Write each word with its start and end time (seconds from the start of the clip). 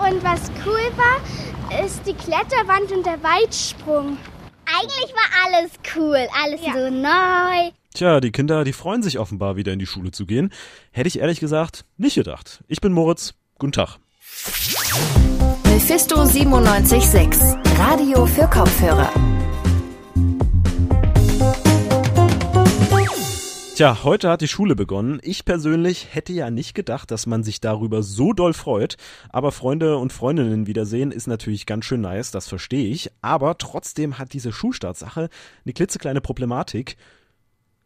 Und 0.00 0.24
was 0.24 0.50
cool 0.64 0.90
war, 0.96 1.84
ist 1.84 2.06
die 2.06 2.14
Kletterwand 2.14 2.90
und 2.90 3.04
der 3.04 3.22
Weitsprung. 3.22 4.16
Eigentlich 4.64 5.12
war 5.14 5.46
alles 5.46 5.72
cool, 5.94 6.26
alles 6.42 6.60
ja. 6.64 6.72
so 6.72 6.90
neu. 6.90 7.70
Tja, 7.92 8.20
die 8.20 8.30
Kinder, 8.30 8.64
die 8.64 8.72
freuen 8.72 9.02
sich 9.02 9.18
offenbar 9.18 9.56
wieder 9.56 9.72
in 9.72 9.78
die 9.78 9.86
Schule 9.86 10.10
zu 10.10 10.24
gehen. 10.24 10.52
Hätte 10.90 11.08
ich 11.08 11.18
ehrlich 11.18 11.38
gesagt 11.38 11.84
nicht 11.98 12.14
gedacht. 12.14 12.64
Ich 12.66 12.80
bin 12.80 12.92
Moritz. 12.92 13.34
Guten 13.58 13.72
Tag. 13.72 13.98
Mephisto 15.64 16.16
976, 16.16 17.56
Radio 17.78 18.24
für 18.24 18.48
Kopfhörer. 18.48 19.12
Tja, 23.80 24.04
heute 24.04 24.28
hat 24.28 24.42
die 24.42 24.46
Schule 24.46 24.76
begonnen. 24.76 25.20
Ich 25.22 25.46
persönlich 25.46 26.14
hätte 26.14 26.34
ja 26.34 26.50
nicht 26.50 26.74
gedacht, 26.74 27.10
dass 27.10 27.26
man 27.26 27.42
sich 27.42 27.62
darüber 27.62 28.02
so 28.02 28.34
doll 28.34 28.52
freut. 28.52 28.98
Aber 29.32 29.52
Freunde 29.52 29.96
und 29.96 30.12
Freundinnen 30.12 30.66
wiedersehen 30.66 31.12
ist 31.12 31.26
natürlich 31.26 31.64
ganz 31.64 31.86
schön 31.86 32.02
nice, 32.02 32.30
das 32.30 32.46
verstehe 32.46 32.90
ich. 32.90 33.10
Aber 33.22 33.56
trotzdem 33.56 34.18
hat 34.18 34.34
diese 34.34 34.52
Schulstartsache 34.52 35.30
eine 35.64 35.72
klitzekleine 35.72 36.20
Problematik. 36.20 36.96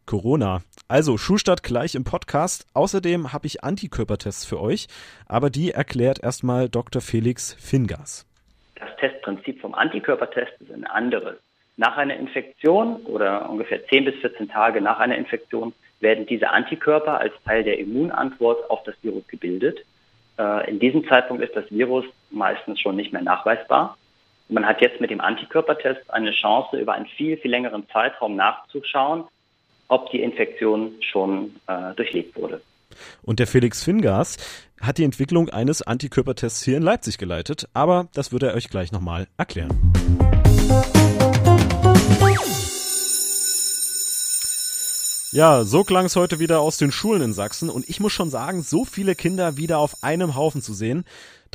Corona. 0.05 0.63
Also 0.89 1.17
Schulstart 1.17 1.63
gleich 1.63 1.95
im 1.95 2.03
Podcast. 2.03 2.67
Außerdem 2.73 3.31
habe 3.31 3.47
ich 3.47 3.63
Antikörpertests 3.63 4.43
für 4.43 4.59
euch, 4.59 4.87
aber 5.29 5.49
die 5.49 5.71
erklärt 5.71 6.21
erstmal 6.21 6.67
Dr. 6.67 7.01
Felix 7.01 7.53
Fingas. 7.53 8.27
Das 8.75 8.89
Testprinzip 8.97 9.61
vom 9.61 9.73
Antikörpertest 9.73 10.59
ist 10.59 10.73
ein 10.73 10.83
anderes. 10.87 11.37
Nach 11.77 11.95
einer 11.95 12.17
Infektion 12.17 12.97
oder 13.05 13.49
ungefähr 13.49 13.85
10 13.87 14.03
bis 14.03 14.15
14 14.15 14.49
Tage 14.49 14.81
nach 14.81 14.99
einer 14.99 15.17
Infektion 15.17 15.73
werden 15.99 16.25
diese 16.25 16.49
Antikörper 16.49 17.19
als 17.19 17.33
Teil 17.45 17.63
der 17.63 17.79
Immunantwort 17.79 18.69
auf 18.69 18.83
das 18.83 18.95
Virus 19.01 19.25
gebildet. 19.27 19.79
Äh, 20.37 20.69
in 20.69 20.79
diesem 20.79 21.07
Zeitpunkt 21.07 21.43
ist 21.43 21.55
das 21.55 21.65
Virus 21.69 22.05
meistens 22.31 22.79
schon 22.79 22.95
nicht 22.95 23.13
mehr 23.13 23.21
nachweisbar. 23.21 23.97
Man 24.47 24.65
hat 24.65 24.81
jetzt 24.81 25.01
mit 25.01 25.09
dem 25.09 25.21
Antikörpertest 25.21 26.11
eine 26.11 26.31
Chance, 26.31 26.77
über 26.77 26.93
einen 26.93 27.07
viel, 27.07 27.37
viel 27.37 27.51
längeren 27.51 27.87
Zeitraum 27.89 28.35
nachzuschauen, 28.35 29.23
ob 29.87 30.11
die 30.11 30.21
Infektion 30.21 30.95
schon 31.01 31.55
äh, 31.67 31.93
durchlebt 31.95 32.35
wurde. 32.35 32.61
Und 33.23 33.39
der 33.39 33.47
Felix 33.47 33.83
Fingas 33.83 34.37
hat 34.79 34.97
die 34.97 35.03
Entwicklung 35.03 35.49
eines 35.49 35.81
Antikörpertests 35.81 36.63
hier 36.63 36.77
in 36.77 36.83
Leipzig 36.83 37.17
geleitet, 37.17 37.67
aber 37.73 38.07
das 38.13 38.31
wird 38.31 38.43
er 38.43 38.53
euch 38.53 38.69
gleich 38.69 38.91
nochmal 38.91 39.27
erklären. 39.37 39.93
Ja, 45.35 45.65
so 45.65 45.83
klang 45.83 46.05
es 46.05 46.15
heute 46.15 46.39
wieder 46.39 46.61
aus 46.61 46.77
den 46.77 46.93
Schulen 46.93 47.21
in 47.21 47.33
Sachsen. 47.33 47.69
Und 47.69 47.89
ich 47.89 47.99
muss 47.99 48.13
schon 48.13 48.29
sagen, 48.29 48.63
so 48.63 48.85
viele 48.85 49.15
Kinder 49.15 49.57
wieder 49.57 49.79
auf 49.79 50.01
einem 50.01 50.33
Haufen 50.35 50.61
zu 50.61 50.73
sehen, 50.73 51.03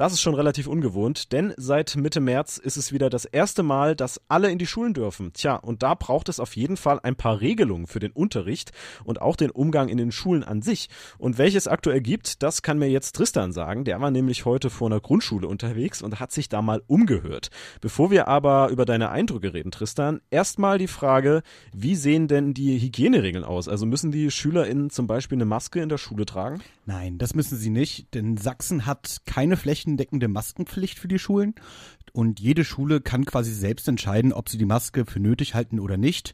das 0.01 0.15
ist 0.15 0.23
schon 0.23 0.35
relativ 0.35 0.67
ungewohnt, 0.67 1.31
denn 1.31 1.53
seit 1.59 1.95
Mitte 1.95 2.21
März 2.21 2.57
ist 2.57 2.79
es 2.79 2.91
wieder 2.91 3.11
das 3.11 3.27
erste 3.27 3.63
Mal, 3.63 3.95
dass 3.95 4.19
alle 4.29 4.51
in 4.51 4.57
die 4.57 4.67
Schulen 4.67 4.95
dürfen. 4.95 5.35
Tja, 5.35 5.57
und 5.57 5.83
da 5.83 5.93
braucht 5.93 6.31
es 6.31 6.41
auf 6.41 6.57
jeden 6.57 6.79
Fall 6.79 7.01
ein 7.03 7.17
paar 7.17 7.43
Regelungen 7.43 7.87
für 7.87 7.99
den 7.99 8.11
Unterricht 8.13 8.73
und 9.05 9.21
auch 9.21 9.37
den 9.37 9.51
Umgang 9.51 9.91
in 9.91 9.99
den 9.99 10.11
Schulen 10.11 10.43
an 10.43 10.63
sich. 10.63 10.89
Und 11.19 11.37
welches 11.37 11.69
aktuell 11.69 12.01
gibt, 12.01 12.43
das 12.43 12.63
kann 12.63 12.79
mir 12.79 12.89
jetzt 12.89 13.15
Tristan 13.15 13.53
sagen. 13.53 13.85
Der 13.85 14.01
war 14.01 14.11
nämlich 14.11 14.47
heute 14.47 14.71
vor 14.71 14.89
einer 14.89 15.01
Grundschule 15.01 15.47
unterwegs 15.47 16.01
und 16.01 16.19
hat 16.19 16.33
sich 16.33 16.49
da 16.49 16.63
mal 16.63 16.83
umgehört. 16.87 17.51
Bevor 17.83 18.11
wir 18.11 18.27
aber 18.27 18.71
über 18.71 18.87
deine 18.87 19.11
Eindrücke 19.11 19.53
reden, 19.53 19.71
Tristan, 19.71 20.23
erstmal 20.31 20.79
die 20.79 20.89
Frage, 20.89 21.43
wie 21.75 21.95
sehen 21.95 22.27
denn 22.27 22.55
die 22.55 22.81
Hygieneregeln 22.81 23.45
aus? 23.45 23.69
Also 23.69 23.85
müssen 23.85 24.13
die 24.13 24.31
SchülerInnen 24.31 24.89
zum 24.89 25.07
Beispiel 25.07 25.37
eine 25.37 25.45
Maske 25.45 25.83
in 25.83 25.91
der 25.91 25.99
Schule 25.99 26.25
tragen? 26.25 26.63
Nein, 26.87 27.19
das 27.19 27.35
müssen 27.35 27.57
sie 27.59 27.71
nicht, 27.71 28.15
denn 28.15 28.37
Sachsen 28.39 28.87
hat 28.87 29.19
keine 29.27 29.59
flächendeckende 29.91 30.29
Maskenpflicht 30.29 30.99
für 30.99 31.09
die 31.09 31.19
Schulen 31.19 31.55
und 32.13 32.39
jede 32.39 32.65
Schule 32.65 33.01
kann 33.01 33.25
quasi 33.25 33.53
selbst 33.53 33.89
entscheiden, 33.89 34.33
ob 34.33 34.49
sie 34.49 34.59
die 34.59 34.65
Maske 34.65 35.05
für 35.05 35.21
nötig 35.21 35.55
halten 35.55 35.81
oder 35.81 35.97
nicht. 35.97 36.33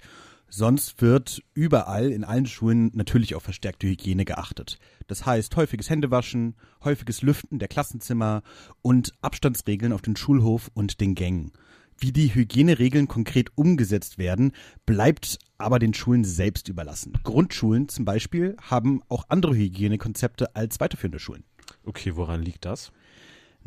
Sonst 0.48 1.00
wird 1.00 1.42
überall 1.54 2.12
in 2.12 2.22
allen 2.22 2.46
Schulen 2.46 2.90
natürlich 2.94 3.34
auf 3.34 3.42
verstärkte 3.42 3.88
Hygiene 3.88 4.24
geachtet. 4.24 4.78
Das 5.06 5.26
heißt 5.26 5.56
häufiges 5.56 5.90
Händewaschen, 5.90 6.54
häufiges 6.84 7.22
Lüften 7.22 7.58
der 7.58 7.68
Klassenzimmer 7.68 8.42
und 8.82 9.12
Abstandsregeln 9.22 9.92
auf 9.92 10.02
den 10.02 10.16
Schulhof 10.16 10.70
und 10.74 11.00
den 11.00 11.14
Gängen. 11.14 11.52
Wie 11.98 12.12
die 12.12 12.34
Hygieneregeln 12.34 13.08
konkret 13.08 13.50
umgesetzt 13.56 14.18
werden, 14.18 14.52
bleibt 14.84 15.38
aber 15.56 15.78
den 15.78 15.94
Schulen 15.94 16.24
selbst 16.24 16.68
überlassen. 16.68 17.14
Grundschulen 17.24 17.88
zum 17.88 18.04
Beispiel 18.04 18.54
haben 18.60 19.00
auch 19.08 19.24
andere 19.30 19.56
Hygienekonzepte 19.56 20.54
als 20.54 20.78
weiterführende 20.78 21.18
Schulen. 21.18 21.44
Okay, 21.84 22.16
woran 22.16 22.42
liegt 22.42 22.64
das? 22.64 22.92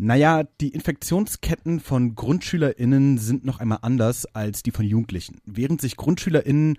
Naja, 0.01 0.43
die 0.61 0.69
Infektionsketten 0.69 1.81
von 1.81 2.15
GrundschülerInnen 2.15 3.17
sind 3.17 3.43
noch 3.43 3.59
einmal 3.59 3.79
anders 3.81 4.25
als 4.33 4.63
die 4.63 4.71
von 4.71 4.85
Jugendlichen. 4.85 5.41
Während 5.43 5.81
sich 5.81 5.97
GrundschülerInnen 5.97 6.77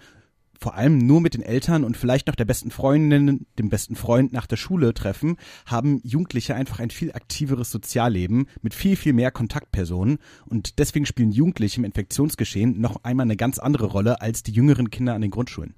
vor 0.59 0.75
allem 0.75 0.97
nur 0.97 1.21
mit 1.21 1.35
den 1.35 1.43
Eltern 1.43 1.85
und 1.85 1.99
vielleicht 1.99 2.29
noch 2.29 2.35
der 2.35 2.47
besten 2.47 2.71
Freundin, 2.71 3.47
dem 3.59 3.69
besten 3.69 3.95
Freund 3.95 4.33
nach 4.33 4.47
der 4.47 4.57
Schule 4.57 4.95
treffen, 4.95 5.37
haben 5.67 6.01
Jugendliche 6.03 6.55
einfach 6.55 6.81
ein 6.81 6.89
viel 6.89 7.13
aktiveres 7.13 7.71
Sozialleben 7.71 8.47
mit 8.63 8.73
viel, 8.73 8.97
viel 8.97 9.13
mehr 9.13 9.31
Kontaktpersonen 9.31 10.17
und 10.47 10.79
deswegen 10.79 11.05
spielen 11.05 11.31
Jugendliche 11.31 11.77
im 11.77 11.85
Infektionsgeschehen 11.85 12.81
noch 12.81 13.05
einmal 13.05 13.25
eine 13.25 13.37
ganz 13.37 13.59
andere 13.59 13.85
Rolle 13.85 14.23
als 14.23 14.43
die 14.45 14.53
jüngeren 14.53 14.89
Kinder 14.89 15.13
an 15.13 15.21
den 15.21 15.31
Grundschulen. 15.31 15.75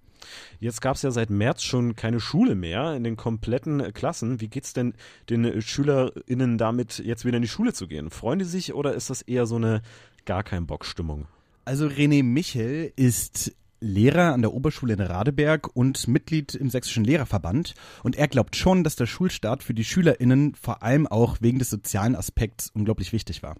Jetzt 0.60 0.80
gab 0.80 0.96
es 0.96 1.02
ja 1.02 1.10
seit 1.10 1.30
März 1.30 1.62
schon 1.62 1.96
keine 1.96 2.20
Schule 2.20 2.54
mehr 2.54 2.94
in 2.94 3.04
den 3.04 3.16
kompletten 3.16 3.92
Klassen. 3.92 4.40
Wie 4.40 4.48
geht's 4.48 4.72
denn 4.72 4.94
den 5.28 5.60
SchülerInnen 5.60 6.58
damit, 6.58 6.98
jetzt 6.98 7.24
wieder 7.24 7.36
in 7.36 7.42
die 7.42 7.48
Schule 7.48 7.72
zu 7.72 7.86
gehen? 7.86 8.10
Freuen 8.10 8.38
die 8.38 8.44
sich 8.44 8.74
oder 8.74 8.94
ist 8.94 9.10
das 9.10 9.22
eher 9.22 9.46
so 9.46 9.56
eine 9.56 9.82
gar 10.24 10.42
kein 10.42 10.66
Bock-Stimmung? 10.66 11.26
Also 11.64 11.86
René 11.86 12.22
Michel 12.24 12.92
ist 12.96 13.54
Lehrer 13.82 14.32
an 14.32 14.42
der 14.42 14.54
Oberschule 14.54 14.94
in 14.94 15.00
Radeberg 15.00 15.74
und 15.74 16.06
Mitglied 16.06 16.54
im 16.54 16.70
Sächsischen 16.70 17.04
Lehrerverband. 17.04 17.74
Und 18.04 18.16
er 18.16 18.28
glaubt 18.28 18.54
schon, 18.54 18.84
dass 18.84 18.96
der 18.96 19.06
Schulstart 19.06 19.62
für 19.62 19.74
die 19.74 19.84
SchülerInnen 19.84 20.54
vor 20.54 20.82
allem 20.82 21.06
auch 21.08 21.38
wegen 21.40 21.58
des 21.58 21.70
sozialen 21.70 22.14
Aspekts 22.14 22.70
unglaublich 22.74 23.12
wichtig 23.12 23.42
war. 23.42 23.56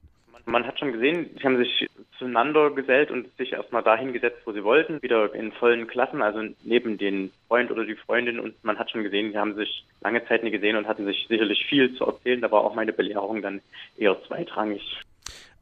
Man 0.47 0.65
hat 0.65 0.79
schon 0.79 0.93
gesehen, 0.93 1.31
sie 1.37 1.45
haben 1.45 1.57
sich 1.57 1.89
zueinander 2.23 2.71
gesellt 2.71 3.11
und 3.11 3.37
sich 3.37 3.53
erstmal 3.53 3.83
dahin 3.83 4.13
gesetzt, 4.13 4.41
wo 4.45 4.53
sie 4.53 4.63
wollten, 4.63 5.03
wieder 5.03 5.35
in 5.35 5.51
vollen 5.53 5.89
Klassen, 5.89 6.23
also 6.23 6.41
neben 6.63 6.97
den 6.97 7.33
Freund 7.49 7.71
oder 7.71 7.85
die 7.85 7.97
Freundin. 7.97 8.39
Und 8.39 8.63
man 8.63 8.79
hat 8.79 8.91
schon 8.91 9.03
gesehen, 9.03 9.33
sie 9.33 9.39
haben 9.39 9.57
sich 9.57 9.85
lange 10.03 10.25
Zeit 10.27 10.45
nicht 10.45 10.53
gesehen 10.53 10.77
und 10.77 10.87
hatten 10.87 11.05
sich 11.05 11.27
sicherlich 11.29 11.67
viel 11.67 11.95
zu 11.97 12.05
erzählen. 12.05 12.41
Da 12.41 12.51
war 12.51 12.63
auch 12.63 12.75
meine 12.75 12.93
Belehrung 12.93 13.43
dann 13.43 13.61
eher 13.99 14.17
zweitrangig. 14.27 15.01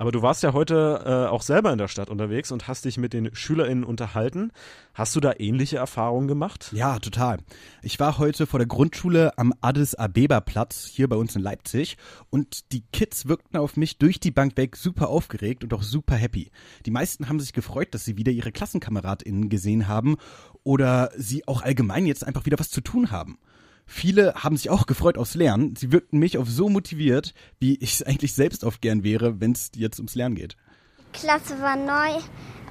Aber 0.01 0.13
du 0.13 0.23
warst 0.23 0.43
ja 0.43 0.55
heute 0.55 1.03
äh, 1.05 1.29
auch 1.29 1.43
selber 1.43 1.71
in 1.73 1.77
der 1.77 1.87
Stadt 1.87 2.09
unterwegs 2.09 2.51
und 2.53 2.67
hast 2.67 2.87
dich 2.87 2.97
mit 2.97 3.13
den 3.13 3.35
SchülerInnen 3.35 3.85
unterhalten. 3.85 4.51
Hast 4.95 5.15
du 5.15 5.21
da 5.21 5.35
ähnliche 5.37 5.77
Erfahrungen 5.77 6.27
gemacht? 6.27 6.71
Ja, 6.73 6.99
total. 6.99 7.37
Ich 7.83 8.01
war 8.01 8.17
heute 8.17 8.47
vor 8.47 8.59
der 8.59 8.67
Grundschule 8.67 9.37
am 9.37 9.53
Addis 9.61 9.95
Abeba 9.95 10.41
Platz 10.41 10.87
hier 10.87 11.07
bei 11.07 11.17
uns 11.17 11.37
in 11.37 11.43
Leipzig 11.43 11.99
und 12.31 12.73
die 12.73 12.83
Kids 12.95 13.29
wirkten 13.29 13.59
auf 13.59 13.77
mich 13.77 13.99
durch 13.99 14.19
die 14.19 14.31
Bank 14.31 14.57
weg 14.57 14.75
super 14.77 15.11
aufgeregt 15.11 15.65
und 15.65 15.75
auch 15.75 15.83
super 15.83 16.17
happy. 16.17 16.51
Die 16.87 16.91
meisten 16.91 17.29
haben 17.29 17.39
sich 17.39 17.53
gefreut, 17.53 17.89
dass 17.93 18.07
sie 18.07 18.17
wieder 18.17 18.33
ihre 18.33 18.53
KlassenkameradInnen 18.53 19.51
gesehen 19.51 19.87
haben 19.87 20.17
oder 20.65 21.11
sie 21.15 21.47
auch 21.47 21.61
allgemein 21.61 22.07
jetzt 22.07 22.27
einfach 22.27 22.47
wieder 22.47 22.59
was 22.59 22.71
zu 22.71 22.81
tun 22.81 23.11
haben. 23.11 23.39
Viele 23.93 24.35
haben 24.35 24.57
sich 24.57 24.71
auch 24.71 24.87
gefreut 24.87 25.19
aufs 25.19 25.35
Lernen. 25.35 25.75
Sie 25.75 25.91
wirkten 25.91 26.21
mich 26.21 26.39
auf 26.39 26.49
so 26.49 26.69
motiviert, 26.69 27.35
wie 27.59 27.75
ich 27.81 27.95
es 27.95 28.03
eigentlich 28.07 28.35
selbst 28.35 28.63
oft 28.63 28.81
gern 28.81 29.03
wäre, 29.03 29.41
wenn 29.41 29.51
es 29.51 29.73
jetzt 29.75 29.99
ums 29.99 30.15
Lernen 30.15 30.37
geht. 30.37 30.57
Klasse 31.13 31.61
war 31.61 31.75
neu 31.75 32.21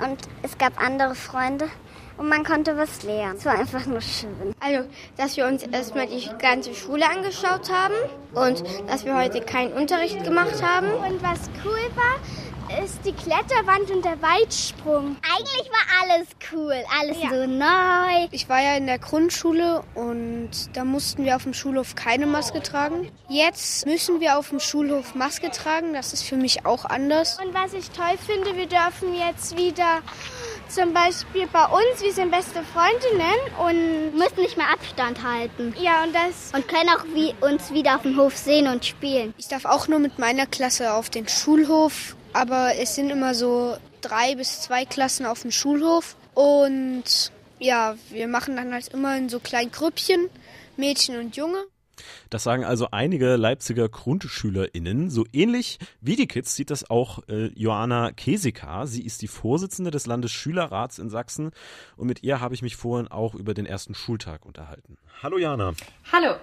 und 0.01 0.17
es 0.43 0.57
gab 0.57 0.81
andere 0.81 1.15
Freunde 1.15 1.67
und 2.15 2.29
man 2.29 2.45
konnte 2.45 2.77
was 2.77 3.03
lernen. 3.03 3.35
Es 3.37 3.43
war 3.45 3.59
einfach 3.59 3.85
nur 3.85 3.99
schön. 3.99 4.55
Also, 4.61 4.87
dass 5.17 5.35
wir 5.35 5.45
uns 5.45 5.63
erstmal 5.63 6.07
die 6.07 6.25
ganze 6.39 6.73
Schule 6.73 7.03
angeschaut 7.05 7.69
haben 7.69 7.95
und 8.33 8.63
dass 8.87 9.03
wir 9.03 9.17
heute 9.17 9.41
keinen 9.41 9.73
Unterricht 9.73 10.23
gemacht 10.23 10.63
haben. 10.63 10.87
Und 10.87 11.21
was 11.21 11.49
cool 11.65 11.95
war, 11.95 12.15
ist 12.83 12.99
die 13.05 13.13
Kletterwand 13.13 13.89
und 13.91 14.05
der 14.05 14.21
Weitsprung. 14.21 15.17
Eigentlich 15.21 15.69
war 15.71 16.03
alles 16.03 16.27
cool, 16.51 16.75
alles 16.99 17.17
ja. 17.21 17.29
so 17.29 17.47
neu. 17.47 18.27
Ich 18.31 18.47
war 18.49 18.61
ja 18.61 18.75
in 18.75 18.85
der 18.85 18.99
Grundschule 18.99 19.83
und 19.95 20.51
da 20.73 20.83
mussten 20.83 21.25
wir 21.25 21.35
auf 21.35 21.43
dem 21.43 21.53
Schulhof 21.53 21.95
keine 21.95 22.25
Maske 22.25 22.61
tragen. 22.61 23.11
Jetzt 23.27 23.85
müssen 23.85 24.19
wir 24.19 24.37
auf 24.37 24.49
dem 24.49 24.59
Schulhof 24.59 25.15
Maske 25.15 25.49
tragen, 25.51 25.93
das 25.93 26.13
ist 26.13 26.23
für 26.23 26.37
mich 26.37 26.65
auch 26.65 26.85
anders. 26.85 27.39
Und 27.43 27.53
was 27.53 27.73
ich 27.73 27.89
toll 27.91 28.17
finde, 28.25 28.55
wir 28.55 28.67
dürfen 28.67 29.15
jetzt 29.15 29.57
wieder 29.57 30.01
zum 30.69 30.93
Beispiel 30.93 31.47
bei 31.51 31.65
uns, 31.65 32.01
wir 32.01 32.13
sind 32.13 32.31
beste 32.31 32.61
Freundinnen 32.63 33.39
und 33.57 34.17
müssen 34.17 34.41
nicht 34.41 34.57
mehr 34.57 34.71
Abstand 34.71 35.23
halten. 35.23 35.73
Ja, 35.81 36.03
und 36.03 36.13
das. 36.13 36.51
Und 36.53 36.67
können 36.67 36.89
auch 36.89 37.05
wie 37.13 37.33
uns 37.41 37.73
wieder 37.73 37.95
auf 37.95 38.03
dem 38.03 38.17
Hof 38.17 38.37
sehen 38.37 38.67
und 38.67 38.85
spielen. 38.85 39.33
Ich 39.37 39.47
darf 39.47 39.65
auch 39.65 39.87
nur 39.87 39.99
mit 39.99 40.19
meiner 40.19 40.45
Klasse 40.45 40.93
auf 40.93 41.09
den 41.09 41.27
Schulhof 41.27 42.15
aber 42.33 42.73
es 42.79 42.95
sind 42.95 43.09
immer 43.09 43.33
so 43.33 43.77
drei 44.01 44.35
bis 44.35 44.61
zwei 44.61 44.85
Klassen 44.85 45.25
auf 45.25 45.41
dem 45.41 45.51
Schulhof 45.51 46.15
und 46.33 47.31
ja, 47.59 47.95
wir 48.09 48.27
machen 48.27 48.55
dann 48.55 48.73
halt 48.73 48.87
immer 48.89 49.17
in 49.17 49.29
so 49.29 49.39
kleinen 49.39 49.71
Grüppchen, 49.71 50.29
Mädchen 50.77 51.17
und 51.19 51.35
Junge. 51.35 51.65
Das 52.29 52.43
sagen 52.43 52.63
also 52.63 52.87
einige 52.91 53.35
Leipziger 53.35 53.89
GrundschülerInnen. 53.89 55.09
So 55.09 55.25
ähnlich 55.33 55.79
wie 55.99 56.15
die 56.15 56.27
Kids 56.27 56.55
sieht 56.55 56.69
das 56.69 56.89
auch 56.89 57.27
äh, 57.27 57.47
Joanna 57.47 58.11
Kesika. 58.11 58.85
Sie 58.85 59.03
ist 59.03 59.21
die 59.21 59.27
Vorsitzende 59.27 59.91
des 59.91 60.05
Landesschülerrats 60.05 60.99
in 60.99 61.09
Sachsen 61.09 61.51
und 61.97 62.07
mit 62.07 62.23
ihr 62.23 62.39
habe 62.39 62.53
ich 62.53 62.61
mich 62.61 62.77
vorhin 62.77 63.09
auch 63.09 63.35
über 63.35 63.53
den 63.53 63.65
ersten 63.65 63.95
Schultag 63.95 64.45
unterhalten. 64.45 64.97
Hallo 65.21 65.37
Jana. 65.37 65.73
Hallo. 66.11 66.35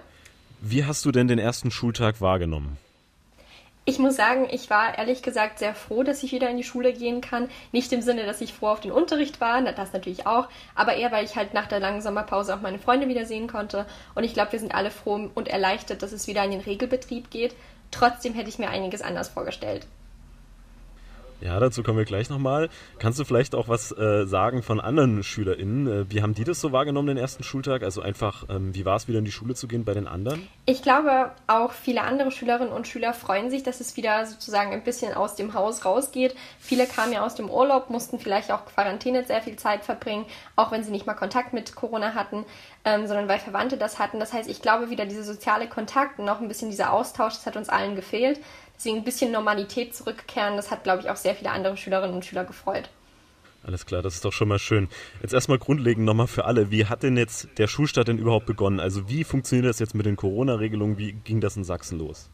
Wie 0.61 0.85
hast 0.85 1.05
du 1.05 1.11
denn 1.11 1.27
den 1.27 1.39
ersten 1.39 1.71
Schultag 1.71 2.21
wahrgenommen? 2.21 2.77
Ich 3.89 3.99
muss 3.99 4.17
sagen, 4.17 4.49
ich 4.51 4.69
war 4.69 4.97
ehrlich 4.97 5.21
gesagt 5.21 5.59
sehr 5.59 5.73
froh, 5.73 6.03
dass 6.03 6.21
ich 6.21 6.33
wieder 6.33 6.49
in 6.49 6.57
die 6.57 6.65
Schule 6.65 6.91
gehen 6.91 7.21
kann. 7.21 7.49
Nicht 7.71 7.93
im 7.93 8.01
Sinne, 8.01 8.25
dass 8.25 8.41
ich 8.41 8.53
froh 8.53 8.67
auf 8.67 8.81
den 8.81 8.91
Unterricht 8.91 9.39
war, 9.39 9.61
das 9.61 9.93
natürlich 9.93 10.27
auch, 10.27 10.49
aber 10.75 10.95
eher, 10.95 11.13
weil 11.13 11.23
ich 11.23 11.37
halt 11.37 11.53
nach 11.53 11.67
der 11.67 11.79
langen 11.79 12.01
Sommerpause 12.01 12.53
auch 12.53 12.59
meine 12.59 12.79
Freunde 12.79 13.07
wiedersehen 13.07 13.47
konnte. 13.47 13.85
Und 14.13 14.25
ich 14.25 14.33
glaube, 14.33 14.51
wir 14.51 14.59
sind 14.59 14.75
alle 14.75 14.91
froh 14.91 15.29
und 15.33 15.47
erleichtert, 15.47 16.03
dass 16.03 16.11
es 16.11 16.27
wieder 16.27 16.43
in 16.43 16.51
den 16.51 16.59
Regelbetrieb 16.59 17.31
geht. 17.31 17.55
Trotzdem 17.89 18.33
hätte 18.33 18.49
ich 18.49 18.59
mir 18.59 18.69
einiges 18.69 19.01
anders 19.01 19.29
vorgestellt. 19.29 19.87
Ja, 21.39 21.59
dazu 21.59 21.83
kommen 21.83 21.99
wir 21.99 22.05
gleich 22.05 22.29
nochmal. 22.29 22.69
Kannst 22.97 23.19
du 23.19 23.23
vielleicht 23.23 23.53
auch 23.53 23.69
was 23.69 23.91
äh, 23.91 24.25
sagen 24.25 24.63
von 24.63 24.79
anderen 24.79 25.21
SchülerInnen? 25.21 25.87
Äh, 25.87 26.11
wie 26.11 26.23
haben 26.23 26.33
die 26.33 26.43
das 26.43 26.59
so 26.59 26.71
wahrgenommen, 26.71 27.09
den 27.09 27.17
ersten 27.17 27.43
Schultag? 27.43 27.83
Also 27.83 28.01
einfach, 28.01 28.45
ähm, 28.49 28.73
wie 28.73 28.85
war 28.85 28.95
es 28.95 29.07
wieder 29.07 29.19
in 29.19 29.25
die 29.25 29.31
Schule 29.31 29.53
zu 29.53 29.67
gehen 29.67 29.85
bei 29.85 29.93
den 29.93 30.07
anderen? 30.07 30.47
Ich 30.65 30.81
glaube, 30.81 31.31
auch 31.45 31.73
viele 31.73 32.01
andere 32.01 32.31
Schülerinnen 32.31 32.73
und 32.73 32.87
Schüler 32.87 33.13
freuen 33.13 33.51
sich, 33.51 33.61
dass 33.61 33.81
es 33.81 33.95
wieder 33.95 34.25
sozusagen 34.25 34.71
ein 34.71 34.83
bisschen 34.83 35.13
aus 35.13 35.35
dem 35.35 35.53
Haus 35.53 35.85
rausgeht. 35.85 36.35
Viele 36.59 36.87
kamen 36.87 37.13
ja 37.13 37.23
aus 37.23 37.35
dem 37.35 37.51
Urlaub, 37.51 37.91
mussten 37.91 38.17
vielleicht 38.17 38.51
auch 38.51 38.65
Quarantäne 38.65 39.23
sehr 39.23 39.41
viel 39.43 39.57
Zeit 39.57 39.85
verbringen, 39.85 40.25
auch 40.55 40.71
wenn 40.71 40.83
sie 40.83 40.91
nicht 40.91 41.05
mal 41.05 41.13
Kontakt 41.13 41.53
mit 41.53 41.75
Corona 41.75 42.15
hatten, 42.15 42.45
ähm, 42.83 43.05
sondern 43.05 43.27
weil 43.27 43.39
Verwandte 43.39 43.77
das 43.77 43.99
hatten. 43.99 44.19
Das 44.19 44.33
heißt, 44.33 44.49
ich 44.49 44.63
glaube, 44.63 44.89
wieder 44.89 45.05
diese 45.05 45.23
soziale 45.23 45.67
Kontakt 45.67 46.17
und 46.17 46.25
noch 46.25 46.41
ein 46.41 46.47
bisschen 46.47 46.71
dieser 46.71 46.93
Austausch, 46.93 47.33
das 47.33 47.45
hat 47.45 47.57
uns 47.57 47.69
allen 47.69 47.95
gefehlt. 47.95 48.39
Deswegen 48.77 48.97
ein 48.97 49.03
bisschen 49.03 49.31
Normalität 49.31 49.95
zurückkehren, 49.95 50.55
das 50.55 50.69
hat, 50.69 50.83
glaube 50.83 51.01
ich, 51.01 51.09
auch 51.09 51.15
sehr 51.15 51.35
viele 51.35 51.51
andere 51.51 51.75
Schülerinnen 51.77 52.15
und 52.15 52.25
Schüler 52.25 52.45
gefreut. 52.45 52.89
Alles 53.63 53.85
klar, 53.85 54.01
das 54.01 54.15
ist 54.15 54.23
doch 54.23 54.31
schon 54.31 54.47
mal 54.47 54.59
schön. 54.59 54.87
Jetzt 55.21 55.33
erstmal 55.33 55.57
grundlegend 55.57 56.05
nochmal 56.05 56.27
für 56.27 56.45
alle. 56.45 56.71
Wie 56.71 56.85
hat 56.85 57.03
denn 57.03 57.17
jetzt 57.17 57.49
der 57.57 57.67
Schulstart 57.67 58.07
denn 58.07 58.19
überhaupt 58.19 58.45
begonnen? 58.45 58.79
Also 58.79 59.09
wie 59.09 59.23
funktioniert 59.23 59.67
das 59.67 59.79
jetzt 59.79 59.95
mit 59.95 60.05
den 60.05 60.15
Corona-Regelungen? 60.15 60.97
Wie 60.97 61.13
ging 61.13 61.41
das 61.41 61.57
in 61.57 61.63
Sachsen 61.63 61.97
los? 61.97 62.29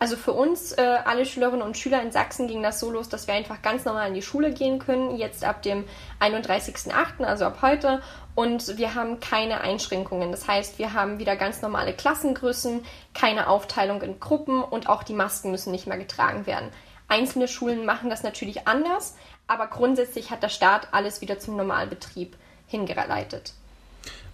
Also 0.00 0.16
für 0.16 0.32
uns, 0.32 0.72
äh, 0.72 0.98
alle 1.04 1.26
Schülerinnen 1.26 1.62
und 1.62 1.76
Schüler 1.76 2.00
in 2.02 2.12
Sachsen, 2.12 2.46
ging 2.46 2.62
das 2.62 2.78
so 2.78 2.90
los, 2.90 3.08
dass 3.08 3.26
wir 3.26 3.34
einfach 3.34 3.62
ganz 3.62 3.84
normal 3.84 4.08
in 4.08 4.14
die 4.14 4.22
Schule 4.22 4.52
gehen 4.52 4.78
können, 4.78 5.16
jetzt 5.16 5.44
ab 5.44 5.62
dem 5.62 5.84
31.08., 6.20 7.24
also 7.24 7.46
ab 7.46 7.58
heute. 7.62 8.00
Und 8.36 8.78
wir 8.78 8.94
haben 8.94 9.18
keine 9.18 9.60
Einschränkungen. 9.60 10.30
Das 10.30 10.46
heißt, 10.46 10.78
wir 10.78 10.92
haben 10.92 11.18
wieder 11.18 11.34
ganz 11.34 11.62
normale 11.62 11.92
Klassengrößen, 11.92 12.84
keine 13.12 13.48
Aufteilung 13.48 14.00
in 14.02 14.20
Gruppen 14.20 14.62
und 14.62 14.88
auch 14.88 15.02
die 15.02 15.14
Masken 15.14 15.50
müssen 15.50 15.72
nicht 15.72 15.88
mehr 15.88 15.98
getragen 15.98 16.46
werden. 16.46 16.70
Einzelne 17.08 17.48
Schulen 17.48 17.84
machen 17.84 18.10
das 18.10 18.22
natürlich 18.22 18.68
anders, 18.68 19.16
aber 19.48 19.66
grundsätzlich 19.66 20.30
hat 20.30 20.44
der 20.44 20.50
Staat 20.50 20.88
alles 20.92 21.20
wieder 21.22 21.40
zum 21.40 21.56
Normalbetrieb 21.56 22.36
hingeleitet. 22.68 23.54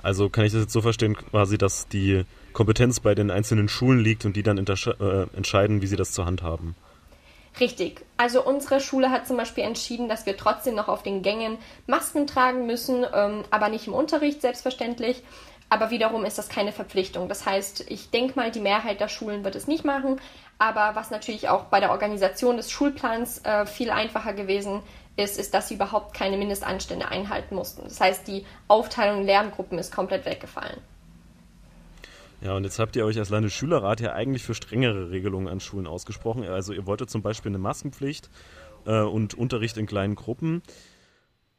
Also 0.05 0.29
kann 0.29 0.45
ich 0.45 0.53
das 0.53 0.63
jetzt 0.63 0.73
so 0.73 0.83
verstehen, 0.83 1.17
quasi, 1.17 1.57
dass 1.57 1.89
die 1.89 2.25
Kompetenz 2.53 3.01
bei 3.01 3.15
den 3.15 3.31
einzelnen 3.31 3.69
Schulen 3.69 4.01
liegt 4.01 4.27
und 4.27 4.37
die 4.37 4.43
dann 4.43 4.59
äh, 4.59 5.27
entscheiden, 5.35 5.81
wie 5.81 5.87
sie 5.87 5.97
das 5.97 6.13
zur 6.13 6.27
Hand 6.27 6.43
haben. 6.43 6.77
Richtig. 7.59 8.05
Also 8.19 8.45
unsere 8.45 8.81
Schule 8.81 9.11
hat 9.11 9.27
zum 9.27 9.39
Beispiel 9.39 9.65
entschieden, 9.65 10.09
dass 10.09 10.27
wir 10.27 10.37
trotzdem 10.37 10.75
noch 10.75 10.89
auf 10.89 11.03
den 11.03 11.23
Gängen 11.23 11.57
Masken 11.87 12.27
tragen 12.27 12.67
müssen, 12.67 13.07
ähm, 13.15 13.45
aber 13.51 13.71
nicht 13.71 13.87
im 13.87 13.95
Unterricht 13.95 14.43
selbstverständlich. 14.43 15.23
Aber 15.71 15.91
wiederum 15.91 16.27
ist 16.27 16.37
das 16.37 16.51
keine 16.51 16.73
Verpflichtung. 16.73 17.29
Das 17.29 17.47
heißt, 17.47 17.91
ich 17.91 18.11
denke 18.11 18.37
mal, 18.37 18.51
die 18.51 18.61
Mehrheit 18.61 19.01
der 19.01 19.09
Schulen 19.09 19.43
wird 19.43 19.57
es 19.57 19.67
nicht 19.67 19.85
machen. 19.85 20.21
Aber 20.59 20.95
was 20.95 21.11
natürlich 21.11 21.49
auch 21.49 21.65
bei 21.65 21.81
der 21.81 21.91
Organisation 21.91 22.59
des 22.59 22.71
Schulplans 22.71 23.39
äh, 23.45 23.65
viel 23.65 23.91
einfacher 23.91 24.35
gewesen 24.35 24.83
ist, 25.17 25.39
ist, 25.39 25.55
dass 25.55 25.69
sie 25.69 25.75
überhaupt 25.75 26.15
keine 26.15 26.37
Mindestanstände 26.37 27.09
einhalten 27.09 27.55
mussten. 27.55 27.85
Das 27.85 28.01
heißt, 28.01 28.27
die 28.27 28.45
Aufteilung 28.69 29.21
in 29.21 29.27
Lerngruppen 29.27 29.79
ist 29.79 29.95
komplett 29.95 30.25
weggefallen. 30.27 30.79
Ja, 32.41 32.55
und 32.55 32.65
jetzt 32.65 32.79
habt 32.79 32.95
ihr 32.97 33.07
euch 33.07 33.19
als 33.19 33.31
Landesschülerrat 33.31 34.01
ja 34.01 34.13
eigentlich 34.13 34.43
für 34.43 34.55
strengere 34.55 35.11
Regelungen 35.11 35.49
an 35.49 35.61
Schulen 35.61 35.87
ausgesprochen. 35.87 36.45
Also 36.45 36.73
ihr 36.73 36.87
wolltet 36.87 37.11
zum 37.11 37.23
Beispiel 37.23 37.51
eine 37.51 37.59
Maskenpflicht 37.59 38.29
äh, 38.87 39.01
und 39.01 39.35
Unterricht 39.35 39.77
in 39.79 39.87
kleinen 39.87 40.15
Gruppen. 40.15 40.63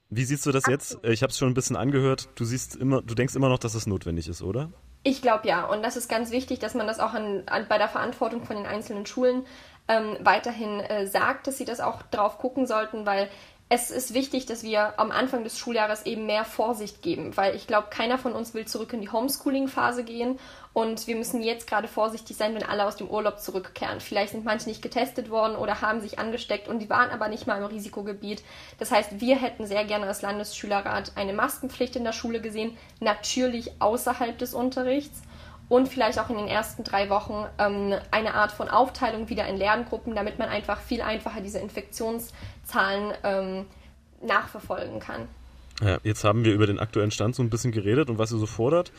Wie 0.10 0.24
siehst 0.24 0.46
du 0.46 0.51
das 0.51 0.68
jetzt? 0.68 1.00
Ich 1.04 1.24
habe 1.24 1.31
es 1.31 1.38
schon 1.38 1.50
ein 1.50 1.56
bisschen 1.56 1.75
angehört. 1.75 2.30
Du 2.36 2.46
siehst 2.46 2.75
immer, 2.75 3.01
du 3.01 3.16
denkst 3.16 3.36
immer 3.36 3.50
noch, 3.50 3.58
dass 3.58 3.74
es 3.74 3.88
notwendig 3.88 4.28
ist, 4.28 4.44
oder? 4.44 4.69
Ich 5.01 5.22
glaube 5.22 5.48
ja. 5.48 5.66
Und 5.66 5.84
das 5.84 5.98
ist 5.98 6.08
ganz 6.08 6.31
wichtig, 6.31 6.60
dass 6.60 6.75
man 6.75 6.88
das 6.88 7.00
auch 7.00 7.13
an, 7.13 7.44
an, 7.48 7.66
bei 7.68 7.78
der 7.78 7.88
Verantwortung 7.88 8.44
von 8.44 8.56
den 8.56 8.66
einzelnen 8.66 9.06
Schulen 9.06 9.44
ähm, 9.88 10.18
weiterhin 10.20 10.80
äh, 10.80 11.08
sagt, 11.08 11.48
dass 11.48 11.58
sie 11.58 11.66
das 11.66 11.80
auch 11.80 12.02
drauf 12.04 12.38
gucken 12.38 12.66
sollten, 12.68 13.06
weil 13.06 13.30
es 13.68 13.90
ist 13.90 14.14
wichtig, 14.14 14.46
dass 14.46 14.62
wir 14.62 15.00
am 15.00 15.10
Anfang 15.10 15.44
des 15.44 15.58
Schuljahres 15.58 16.06
eben 16.06 16.28
mehr 16.28 16.46
Vorsicht 16.46 17.02
geben, 17.02 17.36
weil 17.36 17.56
ich 17.56 17.66
glaube, 17.66 17.88
keiner 17.90 18.20
von 18.20 18.34
uns 18.34 18.54
will 18.54 18.66
zurück 18.66 18.94
in 18.94 19.02
die 19.02 19.10
Homeschooling-Phase 19.10 20.04
gehen 20.04 20.38
und 20.72 21.08
wir 21.08 21.16
müssen 21.16 21.42
jetzt 21.42 21.66
gerade 21.66 21.88
vorsichtig 21.88 22.38
sein, 22.38 22.54
wenn 22.54 22.62
alle 22.62 22.86
aus 22.86 22.96
dem 22.96 23.10
Urlaub 23.10 23.40
zurückkehren. 23.40 24.02
Vielleicht 24.02 24.34
sind 24.34 24.46
manche 24.46 24.70
nicht 24.70 24.84
getestet 24.84 25.32
worden 25.32 25.56
oder 25.56 25.82
haben 25.82 26.00
sich 26.00 26.20
angesteckt 26.20 26.68
und 26.68 26.78
die 26.78 26.92
waren 26.92 27.10
aber 27.10 27.28
nicht 27.28 27.48
mal 27.48 27.58
im 27.58 27.66
Risikogebiet. 27.66 28.44
Das 28.78 28.92
heißt, 28.92 29.20
wir 29.20 29.36
hätten 29.36 29.66
sehr 29.66 29.84
gerne 29.84 30.06
als 30.06 30.22
Landesschülerrat 30.22 31.14
eine 31.16 31.34
Maskenpflicht 31.34 31.96
in 31.96 32.04
der 32.04 32.14
Schule 32.14 32.42
gesehen, 32.42 32.78
natürlich 33.00 33.82
außerhalb 33.82 34.38
des 34.38 34.54
Unterrichts 34.54 35.24
und 35.69 35.88
vielleicht 35.88 36.19
auch 36.19 36.29
in 36.29 36.38
den 36.38 36.47
ersten 36.47 36.83
drei 36.83 37.09
Wochen 37.09 37.45
ähm, 37.57 37.95
eine 38.12 38.33
Art 38.33 38.51
von 38.51 38.69
Aufteilung 38.69 39.29
wieder 39.29 39.47
in 39.47 39.57
Lerngruppen, 39.57 40.15
damit 40.15 40.39
man 40.39 40.50
einfach 40.50 40.79
viel 40.79 41.01
einfacher 41.01 41.41
diese 41.41 41.59
Infektionszahlen 41.59 43.13
ähm, 43.23 43.65
nachverfolgen 44.21 45.00
kann. 45.00 45.27
Ja, 45.81 45.97
jetzt 46.03 46.23
haben 46.23 46.45
wir 46.45 46.53
über 46.53 46.67
den 46.67 46.79
aktuellen 46.79 47.12
Stand 47.12 47.35
so 47.35 47.44
ein 47.44 47.50
bisschen 47.50 47.71
geredet 47.71 48.09
und 48.09 48.17
was 48.17 48.31
ihr 48.31 48.38
so 48.38 48.45
fordert. 48.45 48.91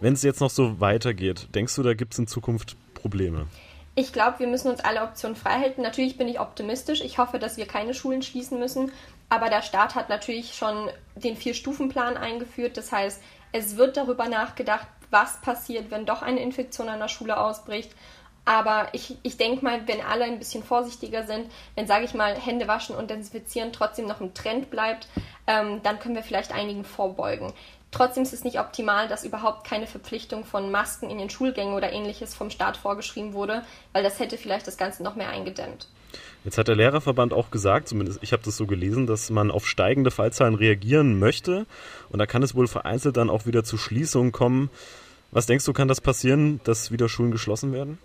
Wenn 0.00 0.12
es 0.12 0.22
jetzt 0.22 0.40
noch 0.40 0.50
so 0.50 0.80
weitergeht, 0.80 1.48
denkst 1.54 1.74
du, 1.74 1.82
da 1.82 1.94
gibt 1.94 2.12
es 2.12 2.18
in 2.18 2.26
Zukunft 2.26 2.76
Probleme? 2.94 3.46
Ich 3.94 4.12
glaube, 4.12 4.40
wir 4.40 4.46
müssen 4.46 4.70
uns 4.70 4.80
alle 4.80 5.02
Optionen 5.02 5.36
freihalten. 5.36 5.82
Natürlich 5.82 6.18
bin 6.18 6.28
ich 6.28 6.38
optimistisch. 6.38 7.00
Ich 7.00 7.16
hoffe, 7.16 7.38
dass 7.38 7.56
wir 7.56 7.66
keine 7.66 7.94
Schulen 7.94 8.20
schließen 8.20 8.58
müssen. 8.58 8.92
Aber 9.30 9.48
der 9.48 9.62
Staat 9.62 9.94
hat 9.94 10.10
natürlich 10.10 10.54
schon 10.54 10.90
den 11.14 11.34
Vier-Stufen-Plan 11.34 12.18
eingeführt. 12.18 12.76
Das 12.76 12.92
heißt, 12.92 13.22
es 13.52 13.76
wird 13.78 13.96
darüber 13.96 14.28
nachgedacht, 14.28 14.86
was 15.10 15.40
passiert, 15.40 15.90
wenn 15.90 16.06
doch 16.06 16.22
eine 16.22 16.40
Infektion 16.40 16.88
an 16.88 17.00
der 17.00 17.08
Schule 17.08 17.38
ausbricht. 17.38 17.92
Aber 18.44 18.88
ich, 18.92 19.16
ich 19.24 19.36
denke 19.36 19.64
mal, 19.64 19.88
wenn 19.88 20.00
alle 20.00 20.24
ein 20.24 20.38
bisschen 20.38 20.62
vorsichtiger 20.62 21.26
sind, 21.26 21.50
wenn, 21.74 21.88
sage 21.88 22.04
ich 22.04 22.14
mal, 22.14 22.36
Hände 22.36 22.68
waschen 22.68 22.94
und 22.94 23.10
desinfizieren 23.10 23.72
trotzdem 23.72 24.06
noch 24.06 24.20
im 24.20 24.34
Trend 24.34 24.70
bleibt, 24.70 25.08
ähm, 25.48 25.82
dann 25.82 25.98
können 25.98 26.14
wir 26.14 26.22
vielleicht 26.22 26.52
einigen 26.52 26.84
vorbeugen. 26.84 27.52
Trotzdem 27.90 28.22
ist 28.22 28.32
es 28.32 28.44
nicht 28.44 28.60
optimal, 28.60 29.08
dass 29.08 29.24
überhaupt 29.24 29.66
keine 29.66 29.86
Verpflichtung 29.86 30.44
von 30.44 30.70
Masken 30.70 31.10
in 31.10 31.18
den 31.18 31.30
Schulgängen 31.30 31.74
oder 31.74 31.92
ähnliches 31.92 32.34
vom 32.34 32.50
Staat 32.50 32.76
vorgeschrieben 32.76 33.32
wurde, 33.32 33.64
weil 33.92 34.04
das 34.04 34.20
hätte 34.20 34.38
vielleicht 34.38 34.66
das 34.66 34.76
Ganze 34.76 35.02
noch 35.02 35.16
mehr 35.16 35.30
eingedämmt. 35.30 35.88
Jetzt 36.44 36.58
hat 36.58 36.68
der 36.68 36.76
Lehrerverband 36.76 37.32
auch 37.32 37.50
gesagt, 37.50 37.88
zumindest 37.88 38.20
ich 38.22 38.32
habe 38.32 38.42
das 38.44 38.56
so 38.56 38.66
gelesen, 38.66 39.06
dass 39.06 39.30
man 39.30 39.50
auf 39.50 39.66
steigende 39.66 40.10
Fallzahlen 40.10 40.54
reagieren 40.54 41.18
möchte. 41.18 41.66
Und 42.08 42.18
da 42.18 42.26
kann 42.26 42.42
es 42.42 42.54
wohl 42.54 42.68
vereinzelt 42.68 43.16
dann 43.16 43.30
auch 43.30 43.46
wieder 43.46 43.64
zu 43.64 43.76
Schließungen 43.76 44.32
kommen. 44.32 44.70
Was 45.32 45.46
denkst 45.46 45.64
du, 45.64 45.72
kann 45.72 45.88
das 45.88 46.00
passieren, 46.00 46.60
dass 46.64 46.92
wieder 46.92 47.08
Schulen 47.08 47.32
geschlossen 47.32 47.72
werden? 47.72 47.98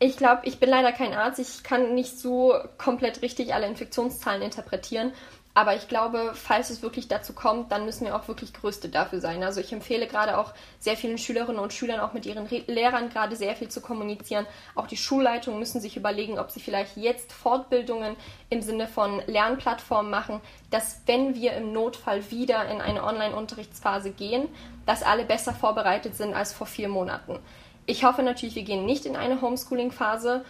Ich 0.00 0.16
glaube, 0.16 0.42
ich 0.44 0.58
bin 0.58 0.68
leider 0.68 0.92
kein 0.92 1.14
Arzt. 1.14 1.38
Ich 1.38 1.62
kann 1.62 1.94
nicht 1.94 2.18
so 2.18 2.54
komplett 2.78 3.22
richtig 3.22 3.54
alle 3.54 3.66
Infektionszahlen 3.68 4.42
interpretieren. 4.42 5.12
Aber 5.56 5.76
ich 5.76 5.86
glaube, 5.86 6.32
falls 6.34 6.70
es 6.70 6.82
wirklich 6.82 7.06
dazu 7.06 7.32
kommt, 7.32 7.70
dann 7.70 7.84
müssen 7.84 8.04
wir 8.04 8.16
auch 8.16 8.26
wirklich 8.26 8.52
Größte 8.52 8.88
dafür 8.88 9.20
sein. 9.20 9.44
Also 9.44 9.60
ich 9.60 9.72
empfehle 9.72 10.08
gerade 10.08 10.36
auch 10.36 10.52
sehr 10.80 10.96
vielen 10.96 11.16
Schülerinnen 11.16 11.60
und 11.60 11.72
Schülern, 11.72 12.00
auch 12.00 12.12
mit 12.12 12.26
ihren 12.26 12.46
Re 12.46 12.64
Lehrern 12.66 13.08
gerade 13.08 13.36
sehr 13.36 13.54
viel 13.54 13.68
zu 13.68 13.80
kommunizieren. 13.80 14.46
Auch 14.74 14.88
die 14.88 14.96
Schulleitungen 14.96 15.60
müssen 15.60 15.80
sich 15.80 15.96
überlegen, 15.96 16.40
ob 16.40 16.50
sie 16.50 16.58
vielleicht 16.58 16.96
jetzt 16.96 17.32
Fortbildungen 17.32 18.16
im 18.50 18.62
Sinne 18.62 18.88
von 18.88 19.22
Lernplattformen 19.28 20.10
machen, 20.10 20.40
dass 20.70 21.02
wenn 21.06 21.36
wir 21.36 21.52
im 21.52 21.72
Notfall 21.72 22.32
wieder 22.32 22.68
in 22.68 22.80
eine 22.80 23.04
Online-Unterrichtsphase 23.04 24.10
gehen, 24.10 24.48
dass 24.86 25.04
alle 25.04 25.24
besser 25.24 25.52
vorbereitet 25.52 26.16
sind 26.16 26.34
als 26.34 26.52
vor 26.52 26.66
vier 26.66 26.88
Monaten. 26.88 27.38
Ich 27.86 28.04
hoffe 28.04 28.24
natürlich, 28.24 28.56
wir 28.56 28.64
gehen 28.64 28.86
nicht 28.86 29.06
in 29.06 29.14
eine 29.14 29.40
Homeschooling-Phase 29.40 30.44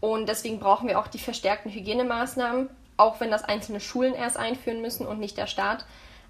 und 0.00 0.28
deswegen 0.28 0.58
brauchen 0.58 0.88
wir 0.88 0.98
auch 0.98 1.06
die 1.06 1.18
verstärkten 1.18 1.70
Hygienemaßnahmen 1.70 2.70
auch 2.98 3.20
wenn 3.20 3.30
das 3.30 3.44
einzelne 3.44 3.80
Schulen 3.80 4.14
erst 4.14 4.36
einführen 4.36 4.82
müssen 4.82 5.06
und 5.06 5.18
nicht 5.18 5.38
der 5.38 5.46
Staat. 5.46 5.86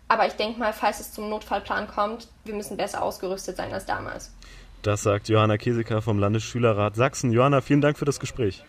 Aber 0.07 0.27
ich 0.27 0.35
denke 0.35 0.59
mal, 0.59 0.73
falls 0.73 1.01
es 1.01 1.13
zum 1.13 1.29
Notfallplan 1.29 1.89
kommt, 1.89 2.29
wir 2.45 2.55
müssen 2.55 2.77
besser 2.77 3.03
ausgerüstet 3.03 3.57
sein 3.57 3.73
als 3.73 3.85
damals. 3.85 4.33
Das 4.83 5.03
sagt 5.03 5.29
Johanna 5.29 5.59
Keseker 5.59 6.01
vom 6.03 6.19
Landesschülerrat 6.19 6.95
Sachsen. 6.95 7.33
Johanna, 7.33 7.61
vielen 7.61 7.81
Dank 7.81 7.99
für 7.99 8.05
das 8.05 8.21
Gespräch. 8.21 8.63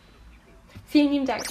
Vielen 0.88 1.12
lieben 1.12 1.25
Dank. 1.25 1.44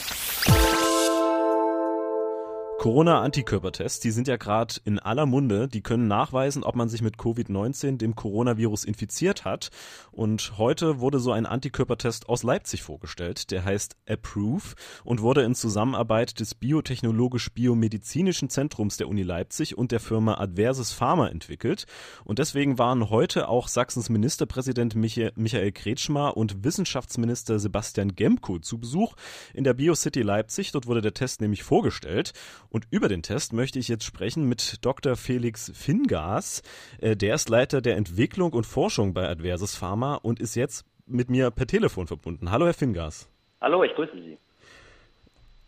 Corona-Antikörpertests, 2.79 3.99
die 3.99 4.13
sind 4.13 4.29
ja 4.29 4.37
gerade 4.37 4.75
in 4.85 5.01
aller 5.01 5.27
Munde. 5.27 5.67
Die 5.67 5.81
können 5.81 6.07
nachweisen, 6.07 6.63
ob 6.63 6.77
man 6.77 6.89
sich 6.89 7.03
mit 7.03 7.17
Covid-19, 7.17 7.97
dem 7.97 8.15
Coronavirus, 8.15 8.85
infiziert 8.85 9.45
hat. 9.45 9.71
Und 10.13 10.59
heute 10.59 11.01
wurde 11.01 11.19
so 11.19 11.33
ein 11.33 11.45
Antikörpertest 11.45 12.29
aus 12.29 12.45
Leipzig 12.45 12.85
vorgestellt. 12.85 13.51
Der 13.51 13.65
heißt 13.65 13.97
Approve 14.09 14.77
und 15.03 15.23
wurde 15.23 15.43
in 15.43 15.57
Zusammenarbeit 15.57 16.39
des 16.39 16.55
Biotechnologisch-Biomedizinischen 16.55 18.49
Zentrums 18.49 18.97
der 18.97 19.09
Uni 19.09 19.25
Leipzig 19.25 19.77
und 19.77 19.91
der 19.91 19.99
Firma 19.99 20.39
Adversus 20.39 20.93
Pharma 20.93 21.27
entwickelt. 21.27 21.87
Und 22.23 22.39
deswegen 22.39 22.79
waren 22.79 23.11
heute 23.11 23.49
auch 23.49 23.67
Sachsens 23.67 24.09
Ministerpräsident 24.09 24.95
Michael 24.95 25.73
Kretschmer 25.73 26.37
und 26.37 26.63
Wissenschaftsminister 26.63 27.59
Sebastian 27.59 28.15
Gemko 28.15 28.61
zu 28.61 28.79
Besuch 28.79 29.17
in 29.53 29.65
der 29.65 29.75
BioCity 29.75 30.23
Leipzig. 30.23 30.71
Dort 30.71 30.87
wurde 30.87 31.03
der 31.03 31.15
Test 31.15 31.41
nämlich 31.41 31.65
vorgestellt. 31.65 32.33
Und 32.71 32.87
über 32.91 33.09
den 33.09 33.23
Test 33.23 33.53
möchte 33.53 33.79
ich 33.79 33.89
jetzt 33.89 34.05
sprechen 34.05 34.49
mit 34.49 34.85
Dr. 34.85 35.17
Felix 35.17 35.73
Fingas. 35.75 36.63
Äh, 37.01 37.17
der 37.17 37.35
ist 37.35 37.49
Leiter 37.49 37.81
der 37.81 37.97
Entwicklung 37.97 38.53
und 38.53 38.65
Forschung 38.65 39.15
bei 39.15 39.29
Adversus 39.29 39.75
Pharma 39.75 40.17
und 40.17 40.41
ist 40.41 40.55
jetzt 40.55 40.85
mit 41.07 41.31
mir 41.31 41.51
per 41.51 41.67
Telefon 41.67 42.07
verbunden. 42.07 42.51
Hallo, 42.51 42.67
Herr 42.67 42.75
Fingas. 42.75 43.31
Hallo, 43.61 43.83
ich 43.85 43.95
grüße 43.95 44.13
Sie. 44.13 44.37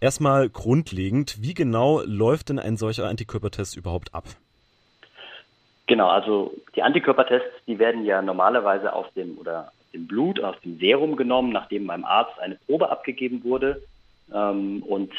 Erstmal 0.01 0.49
grundlegend, 0.49 1.43
wie 1.43 1.55
genau 1.55 2.03
läuft 2.05 2.49
denn 2.49 2.59
ein 2.59 2.77
solcher 2.77 3.09
Antikörpertest 3.09 3.77
überhaupt 3.77 4.15
ab? 4.15 4.25
Genau, 5.87 6.09
also 6.09 6.55
die 6.77 6.83
Antikörpertests, 6.83 7.51
die 7.67 7.79
werden 7.79 8.05
ja 8.05 8.23
normalerweise 8.23 8.93
aus 8.93 9.07
dem 9.15 9.37
oder 9.39 9.69
aus 9.69 9.91
dem 9.93 10.07
Blut, 10.07 10.41
aus 10.41 10.55
dem 10.63 10.79
Serum 10.79 11.17
genommen, 11.17 11.53
nachdem 11.53 11.87
beim 11.87 12.05
Arzt 12.05 12.39
eine 12.39 12.55
Probe 12.67 12.91
abgegeben 12.91 13.43
wurde. 13.45 13.83
Ähm, 14.33 14.83
und 14.85 15.13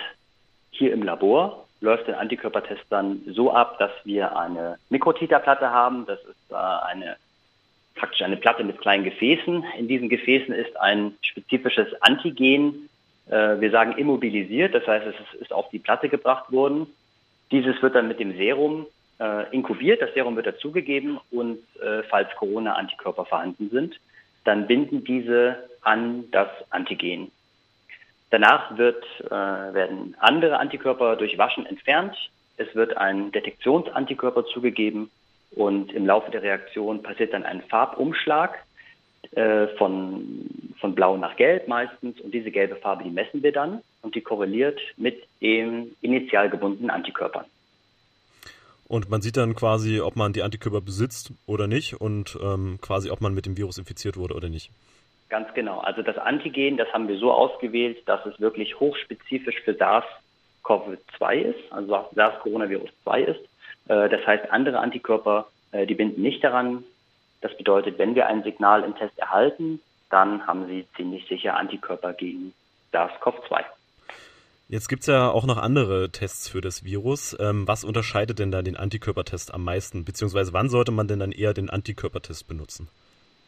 hier 0.72 0.94
im 0.94 1.04
Labor 1.04 1.68
läuft 1.82 2.08
der 2.08 2.20
Antikörpertest 2.20 2.84
dann 2.90 3.22
so 3.28 3.52
ab, 3.52 3.78
dass 3.80 3.92
wir 4.04 4.38
eine 4.38 4.78
Mikrotiterplatte 4.90 5.70
haben. 5.72 6.06
Das 6.06 6.20
ist 6.20 6.52
äh, 6.52 6.56
eine 6.56 7.18
praktisch 7.96 8.22
eine 8.22 8.38
Platte 8.38 8.64
mit 8.64 8.80
kleinen 8.80 9.04
Gefäßen. 9.04 9.66
In 9.78 9.88
diesen 9.88 10.10
Gefäßen 10.10 10.54
ist 10.54 10.80
ein 10.80 11.16
spezifisches 11.22 11.88
Antigen, 12.02 12.90
äh, 13.30 13.60
wir 13.60 13.72
sagen 13.72 13.94
immobilisiert, 13.98 14.74
das 14.74 14.88
heißt, 14.88 15.06
es 15.08 15.42
ist 15.42 15.54
auf 15.54 15.70
die 15.70 15.80
Platte 15.80 16.10
gebracht 16.10 16.52
worden. 16.52 16.88
Dieses 17.52 17.82
wird 17.82 17.96
dann 17.96 18.08
mit 18.08 18.20
dem 18.20 18.36
Serum 18.38 18.88
äh, 19.20 19.50
inkubiert, 19.52 20.02
das 20.02 20.14
Serum 20.14 20.36
wird 20.36 20.48
dazugegeben 20.48 21.20
und 21.32 21.60
äh, 21.82 22.04
falls 22.04 22.30
Corona-Antikörper 22.36 23.26
vorhanden 23.26 23.70
sind, 23.70 24.00
dann 24.46 24.68
binden 24.68 25.04
diese 25.04 25.58
an 25.82 26.26
das 26.32 26.50
Antigen. 26.70 27.32
Danach 28.32 28.78
wird, 28.78 29.04
äh, 29.26 29.30
werden 29.30 30.16
andere 30.20 30.58
Antikörper 30.58 31.18
durch 31.18 31.38
Waschen 31.38 31.66
entfernt. 31.66 32.16
Es 32.58 32.74
wird 32.74 32.98
ein 32.98 33.32
Detektionsantikörper 33.32 34.46
zugegeben 34.46 35.12
und 35.52 35.92
im 35.92 36.06
Laufe 36.06 36.32
der 36.32 36.42
Reaktion 36.42 37.04
passiert 37.04 37.34
dann 37.34 37.44
ein 37.44 37.62
Farbumschlag 37.64 38.58
äh, 39.32 39.68
von, 39.78 40.50
von 40.80 40.96
blau 40.96 41.18
nach 41.18 41.36
gelb 41.36 41.68
meistens 41.68 42.22
und 42.22 42.34
diese 42.34 42.52
gelbe 42.52 42.78
Farbe, 42.78 43.04
die 43.04 43.10
messen 43.10 43.44
wir 43.44 43.52
dann 43.52 43.82
und 44.02 44.16
die 44.16 44.22
korreliert 44.22 44.80
mit 44.96 45.22
den 45.42 45.96
initial 46.02 46.50
gebundenen 46.50 46.90
Antikörpern. 46.90 47.46
Und 48.88 49.10
man 49.10 49.22
sieht 49.22 49.38
dann 49.38 49.56
quasi, 49.56 50.00
ob 50.00 50.16
man 50.16 50.34
die 50.34 50.44
Antikörper 50.44 50.82
besitzt 50.82 51.32
oder 51.46 51.68
nicht 51.68 52.00
und 52.00 52.38
ähm, 52.42 52.80
quasi, 52.82 53.10
ob 53.10 53.22
man 53.22 53.34
mit 53.34 53.46
dem 53.46 53.58
Virus 53.58 53.78
infiziert 53.78 54.16
wurde 54.18 54.36
oder 54.36 54.50
nicht. 54.50 54.72
Ganz 55.32 55.54
genau. 55.54 55.80
Also 55.80 56.02
das 56.02 56.18
Antigen, 56.18 56.76
das 56.76 56.92
haben 56.92 57.08
wir 57.08 57.18
so 57.18 57.32
ausgewählt, 57.32 58.06
dass 58.06 58.26
es 58.26 58.38
wirklich 58.42 58.82
hochspezifisch 58.82 59.62
für 59.62 59.72
SARS-CoV-2 59.72 61.36
ist, 61.36 61.72
also 61.72 62.06
SARS-Coronavirus 62.14 62.90
2 63.04 63.22
ist. 63.22 63.40
Äh, 63.88 64.10
das 64.10 64.28
heißt, 64.28 64.52
andere 64.52 64.80
Antikörper, 64.80 65.48
äh, 65.72 65.88
die 65.88 65.96
binden 65.96 66.22
nicht 66.22 66.44
daran. 66.44 66.84
Das 67.40 67.56
bedeutet, 67.56 67.98
wenn 67.98 68.14
wir 68.14 68.28
ein 68.28 68.44
Signal 68.44 68.84
im 68.84 68.94
Test 68.94 69.18
erhalten, 69.18 69.80
dann 70.10 70.46
haben 70.48 70.68
sie 70.68 70.86
ziemlich 70.98 71.26
sicher 71.30 71.56
Antikörper 71.56 72.12
gegen 72.12 72.54
SARS-CoV-2. 72.92 73.64
Jetzt 74.68 74.90
gibt 74.90 75.04
es 75.04 75.08
ja 75.08 75.30
auch 75.30 75.46
noch 75.46 75.58
andere 75.58 76.12
Tests 76.12 76.50
für 76.50 76.60
das 76.60 76.84
Virus. 76.84 77.38
Ähm, 77.40 77.66
was 77.70 77.86
unterscheidet 77.86 78.40
denn 78.40 78.52
da 78.52 78.62
den 78.62 78.76
Antikörpertest 78.76 79.54
am 79.54 79.64
meisten? 79.64 80.04
Beziehungsweise 80.04 80.52
wann 80.52 80.68
sollte 80.68 80.92
man 80.92 81.08
denn 81.08 81.20
dann 81.20 81.32
eher 81.32 81.54
den 81.54 81.70
Antikörpertest 81.70 82.50
benutzen? 82.50 82.90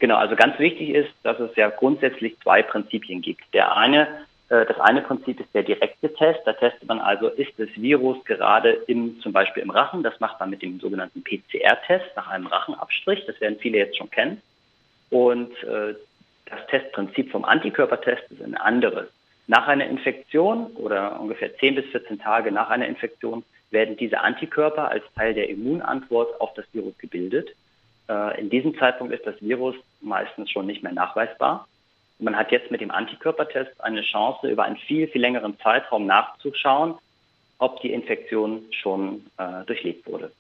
Genau, 0.03 0.17
also 0.17 0.36
ganz 0.36 0.60
wichtig 0.60 0.89
ist, 0.89 1.13
dass 1.24 1.39
es 1.39 1.55
ja 1.55 1.69
grundsätzlich 1.69 2.38
zwei 2.41 2.62
Prinzipien 2.62 3.22
gibt. 3.22 3.41
Der 3.53 3.77
eine, 3.77 4.25
äh, 4.50 4.65
das 4.65 4.77
eine 4.81 5.01
Prinzip 5.01 5.39
ist 5.39 5.48
der 5.53 5.63
direkte 5.63 6.13
Test. 6.13 6.41
Da 6.43 6.51
testet 6.51 6.89
man 6.89 7.00
also, 7.00 7.29
ist 7.29 7.53
das 7.55 7.69
Virus 7.77 8.17
gerade 8.25 8.72
im, 8.88 9.22
zum 9.22 9.31
Beispiel 9.31 9.63
im 9.63 9.69
Rachen. 9.69 10.03
Das 10.03 10.19
macht 10.19 10.41
man 10.41 10.50
mit 10.50 10.62
dem 10.62 10.81
sogenannten 10.81 11.24
PCR-Test 11.24 12.17
nach 12.17 12.27
einem 12.27 12.48
Rachenabstrich. 12.48 13.25
Das 13.27 13.39
werden 13.39 13.60
viele 13.62 13.77
jetzt 13.77 13.95
schon 13.98 14.10
kennen. 14.10 14.41
Und 15.10 15.51
äh, 15.63 15.95
das 16.48 16.67
Testprinzip 16.67 17.31
vom 17.31 17.45
Antikörpertest 17.45 18.29
ist 18.29 18.43
ein 18.43 18.57
anderes. 18.57 19.07
Nach 19.48 19.69
einer 19.69 19.88
Infektion 19.88 20.65
oder 20.75 21.17
ungefähr 21.17 21.55
10 21.55 21.75
bis 21.75 21.86
14 21.91 22.19
Tage 22.19 22.51
nach 22.51 22.69
einer 22.69 22.89
Infektion 22.89 23.45
werden 23.72 23.95
diese 23.95 24.19
Antikörper 24.19 24.89
als 24.89 25.05
Teil 25.15 25.33
der 25.33 25.48
Immunantwort 25.48 26.41
auf 26.41 26.53
das 26.55 26.65
Virus 26.74 26.98
gebildet. 26.98 27.55
Äh, 28.10 28.41
in 28.41 28.50
diesem 28.50 28.77
Zeitpunkt 28.77 29.13
ist 29.13 29.25
das 29.25 29.41
Virus 29.41 29.75
meistens 30.03 30.50
schon 30.51 30.65
nicht 30.65 30.83
mehr 30.83 30.93
nachweisbar. 30.93 31.67
Man 32.19 32.36
hat 32.36 32.51
jetzt 32.51 32.72
mit 32.72 32.81
dem 32.81 32.91
Antikörpertest 32.91 33.81
eine 33.81 34.01
Chance, 34.01 34.48
über 34.48 34.63
einen 34.63 34.77
viel, 34.77 35.07
viel 35.07 35.22
längeren 35.22 35.60
Zeitraum 35.60 36.05
nachzuschauen, 36.05 36.95
ob 37.57 37.81
die 37.81 37.91
Infektion 37.91 38.65
schon 38.72 39.25
äh, 39.38 39.65
durchlebt 39.65 40.05
wurde. 40.07 40.31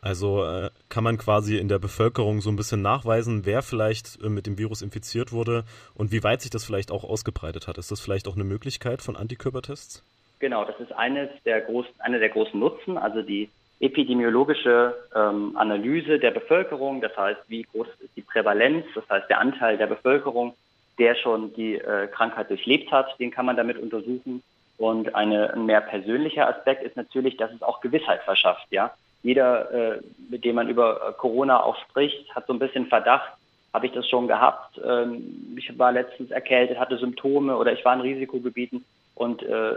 Also 0.00 0.44
äh, 0.44 0.70
kann 0.88 1.02
man 1.02 1.18
quasi 1.18 1.58
in 1.58 1.68
der 1.68 1.80
Bevölkerung 1.80 2.40
so 2.40 2.50
ein 2.50 2.56
bisschen 2.56 2.82
nachweisen, 2.82 3.44
wer 3.44 3.62
vielleicht 3.62 4.22
äh, 4.22 4.28
mit 4.28 4.46
dem 4.46 4.56
Virus 4.56 4.80
infiziert 4.80 5.32
wurde 5.32 5.64
und 5.94 6.12
wie 6.12 6.22
weit 6.22 6.40
sich 6.40 6.50
das 6.50 6.64
vielleicht 6.64 6.92
auch 6.92 7.02
ausgebreitet 7.02 7.66
hat. 7.66 7.78
Ist 7.78 7.90
das 7.90 8.00
vielleicht 8.00 8.28
auch 8.28 8.34
eine 8.34 8.44
Möglichkeit 8.44 9.02
von 9.02 9.16
Antikörpertests? 9.16 10.04
Genau, 10.38 10.64
das 10.64 10.78
ist 10.78 10.92
eines 10.92 11.30
der 11.44 11.62
großen, 11.62 11.92
einer 11.98 12.20
der 12.20 12.28
großen 12.28 12.58
Nutzen. 12.58 12.96
Also 12.96 13.22
die 13.22 13.50
epidemiologische 13.80 14.94
ähm, 15.14 15.56
Analyse 15.56 16.18
der 16.18 16.32
Bevölkerung, 16.32 17.00
das 17.00 17.16
heißt, 17.16 17.40
wie 17.48 17.62
groß 17.62 17.86
ist 18.00 18.16
die 18.16 18.22
Prävalenz, 18.22 18.84
das 18.94 19.08
heißt 19.08 19.30
der 19.30 19.40
Anteil 19.40 19.78
der 19.78 19.86
Bevölkerung, 19.86 20.54
der 20.98 21.14
schon 21.14 21.52
die 21.54 21.76
äh, 21.76 22.08
Krankheit 22.08 22.50
durchlebt 22.50 22.90
hat, 22.90 23.18
den 23.20 23.30
kann 23.30 23.46
man 23.46 23.56
damit 23.56 23.78
untersuchen. 23.78 24.42
Und 24.78 25.14
eine, 25.14 25.52
ein 25.54 25.66
mehr 25.66 25.80
persönlicher 25.80 26.48
Aspekt 26.48 26.84
ist 26.84 26.96
natürlich, 26.96 27.36
dass 27.36 27.52
es 27.52 27.62
auch 27.62 27.80
Gewissheit 27.80 28.22
verschafft. 28.22 28.66
Ja, 28.70 28.92
jeder, 29.22 29.70
äh, 29.70 30.00
mit 30.30 30.44
dem 30.44 30.56
man 30.56 30.68
über 30.68 31.14
Corona 31.18 31.62
auch 31.62 31.76
spricht, 31.88 32.34
hat 32.34 32.46
so 32.46 32.52
ein 32.52 32.58
bisschen 32.58 32.86
Verdacht. 32.86 33.32
Habe 33.74 33.86
ich 33.86 33.92
das 33.92 34.08
schon 34.08 34.28
gehabt? 34.28 34.80
Ähm, 34.84 35.54
ich 35.56 35.76
war 35.78 35.92
letztens 35.92 36.30
erkältet, 36.30 36.78
hatte 36.78 36.96
Symptome 36.96 37.56
oder 37.56 37.72
ich 37.72 37.84
war 37.84 37.94
in 37.94 38.00
Risikogebieten 38.00 38.84
und 39.14 39.42
äh, 39.42 39.74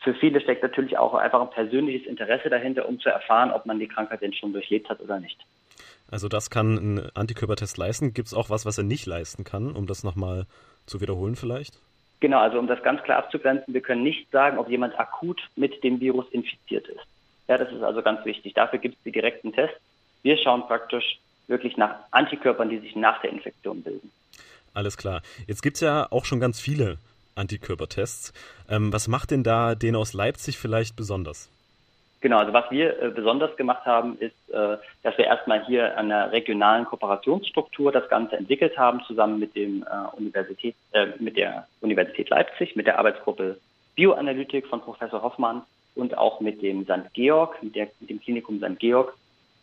für 0.00 0.14
viele 0.14 0.40
steckt 0.40 0.62
natürlich 0.62 0.98
auch 0.98 1.14
einfach 1.14 1.40
ein 1.40 1.50
persönliches 1.50 2.06
Interesse 2.06 2.50
dahinter, 2.50 2.88
um 2.88 3.00
zu 3.00 3.08
erfahren, 3.08 3.50
ob 3.50 3.66
man 3.66 3.78
die 3.78 3.88
Krankheit 3.88 4.22
denn 4.22 4.32
schon 4.32 4.52
durchlebt 4.52 4.88
hat 4.88 5.00
oder 5.00 5.20
nicht. 5.20 5.38
Also 6.10 6.28
das 6.28 6.50
kann 6.50 6.74
ein 6.74 7.10
Antikörpertest 7.14 7.76
leisten. 7.78 8.12
Gibt 8.12 8.28
es 8.28 8.34
auch 8.34 8.50
was, 8.50 8.66
was 8.66 8.78
er 8.78 8.84
nicht 8.84 9.06
leisten 9.06 9.44
kann, 9.44 9.76
um 9.76 9.86
das 9.86 10.02
nochmal 10.02 10.46
zu 10.86 11.00
wiederholen 11.00 11.36
vielleicht? 11.36 11.78
Genau, 12.18 12.40
also 12.40 12.58
um 12.58 12.66
das 12.66 12.82
ganz 12.82 13.02
klar 13.02 13.18
abzugrenzen, 13.18 13.72
wir 13.72 13.80
können 13.80 14.02
nicht 14.02 14.30
sagen, 14.30 14.58
ob 14.58 14.68
jemand 14.68 14.98
akut 14.98 15.40
mit 15.56 15.82
dem 15.82 16.00
Virus 16.00 16.26
infiziert 16.30 16.86
ist. 16.88 17.00
Ja, 17.48 17.56
das 17.56 17.72
ist 17.72 17.82
also 17.82 18.02
ganz 18.02 18.24
wichtig. 18.24 18.54
Dafür 18.54 18.78
gibt 18.78 18.96
es 18.96 19.02
die 19.04 19.12
direkten 19.12 19.52
Tests. 19.52 19.80
Wir 20.22 20.36
schauen 20.36 20.66
praktisch 20.66 21.18
wirklich 21.46 21.76
nach 21.76 21.94
Antikörpern, 22.10 22.68
die 22.68 22.78
sich 22.78 22.94
nach 22.94 23.20
der 23.22 23.30
Infektion 23.30 23.82
bilden. 23.82 24.10
Alles 24.74 24.96
klar. 24.96 25.22
Jetzt 25.46 25.62
gibt 25.62 25.76
es 25.76 25.80
ja 25.80 26.06
auch 26.10 26.24
schon 26.24 26.40
ganz 26.40 26.60
viele 26.60 26.98
Antikörpertests. 27.40 28.32
Ähm, 28.68 28.92
was 28.92 29.08
macht 29.08 29.32
denn 29.32 29.42
da 29.42 29.74
den 29.74 29.96
aus 29.96 30.12
Leipzig 30.12 30.58
vielleicht 30.58 30.94
besonders? 30.94 31.50
Genau, 32.20 32.38
also 32.38 32.52
was 32.52 32.70
wir 32.70 33.02
äh, 33.02 33.08
besonders 33.08 33.56
gemacht 33.56 33.86
haben, 33.86 34.18
ist, 34.18 34.34
äh, 34.50 34.76
dass 35.02 35.16
wir 35.16 35.24
erstmal 35.24 35.64
hier 35.64 35.96
an 35.96 36.12
einer 36.12 36.30
regionalen 36.32 36.84
Kooperationsstruktur 36.84 37.92
das 37.92 38.08
Ganze 38.10 38.36
entwickelt 38.36 38.76
haben, 38.76 39.02
zusammen 39.06 39.38
mit 39.38 39.56
dem 39.56 39.82
äh, 39.84 40.16
Universität, 40.16 40.74
äh, 40.92 41.06
mit 41.18 41.38
der 41.38 41.66
Universität 41.80 42.28
Leipzig, 42.28 42.76
mit 42.76 42.86
der 42.86 42.98
Arbeitsgruppe 42.98 43.58
Bioanalytik 43.94 44.66
von 44.66 44.82
Professor 44.82 45.22
Hoffmann 45.22 45.62
und 45.94 46.16
auch 46.16 46.40
mit 46.40 46.60
dem 46.62 46.84
St. 46.84 47.12
Georg, 47.14 47.62
mit, 47.62 47.74
der, 47.74 47.88
mit 48.00 48.10
dem 48.10 48.20
Klinikum 48.20 48.58
St. 48.58 48.78
Georg, 48.78 49.14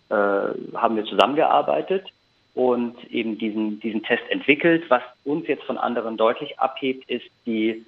äh, 0.10 0.14
haben 0.14 0.96
wir 0.96 1.06
zusammengearbeitet 1.06 2.08
und 2.58 2.96
eben 3.12 3.38
diesen, 3.38 3.80
diesen 3.82 4.02
Test 4.02 4.24
entwickelt. 4.30 4.86
Was 4.90 5.04
uns 5.24 5.48
jetzt 5.48 5.64
von 5.66 5.78
anderen 5.78 6.18
deutlich 6.18 6.58
abhebt, 6.58 7.08
ist 7.08 7.28
die 7.46 7.86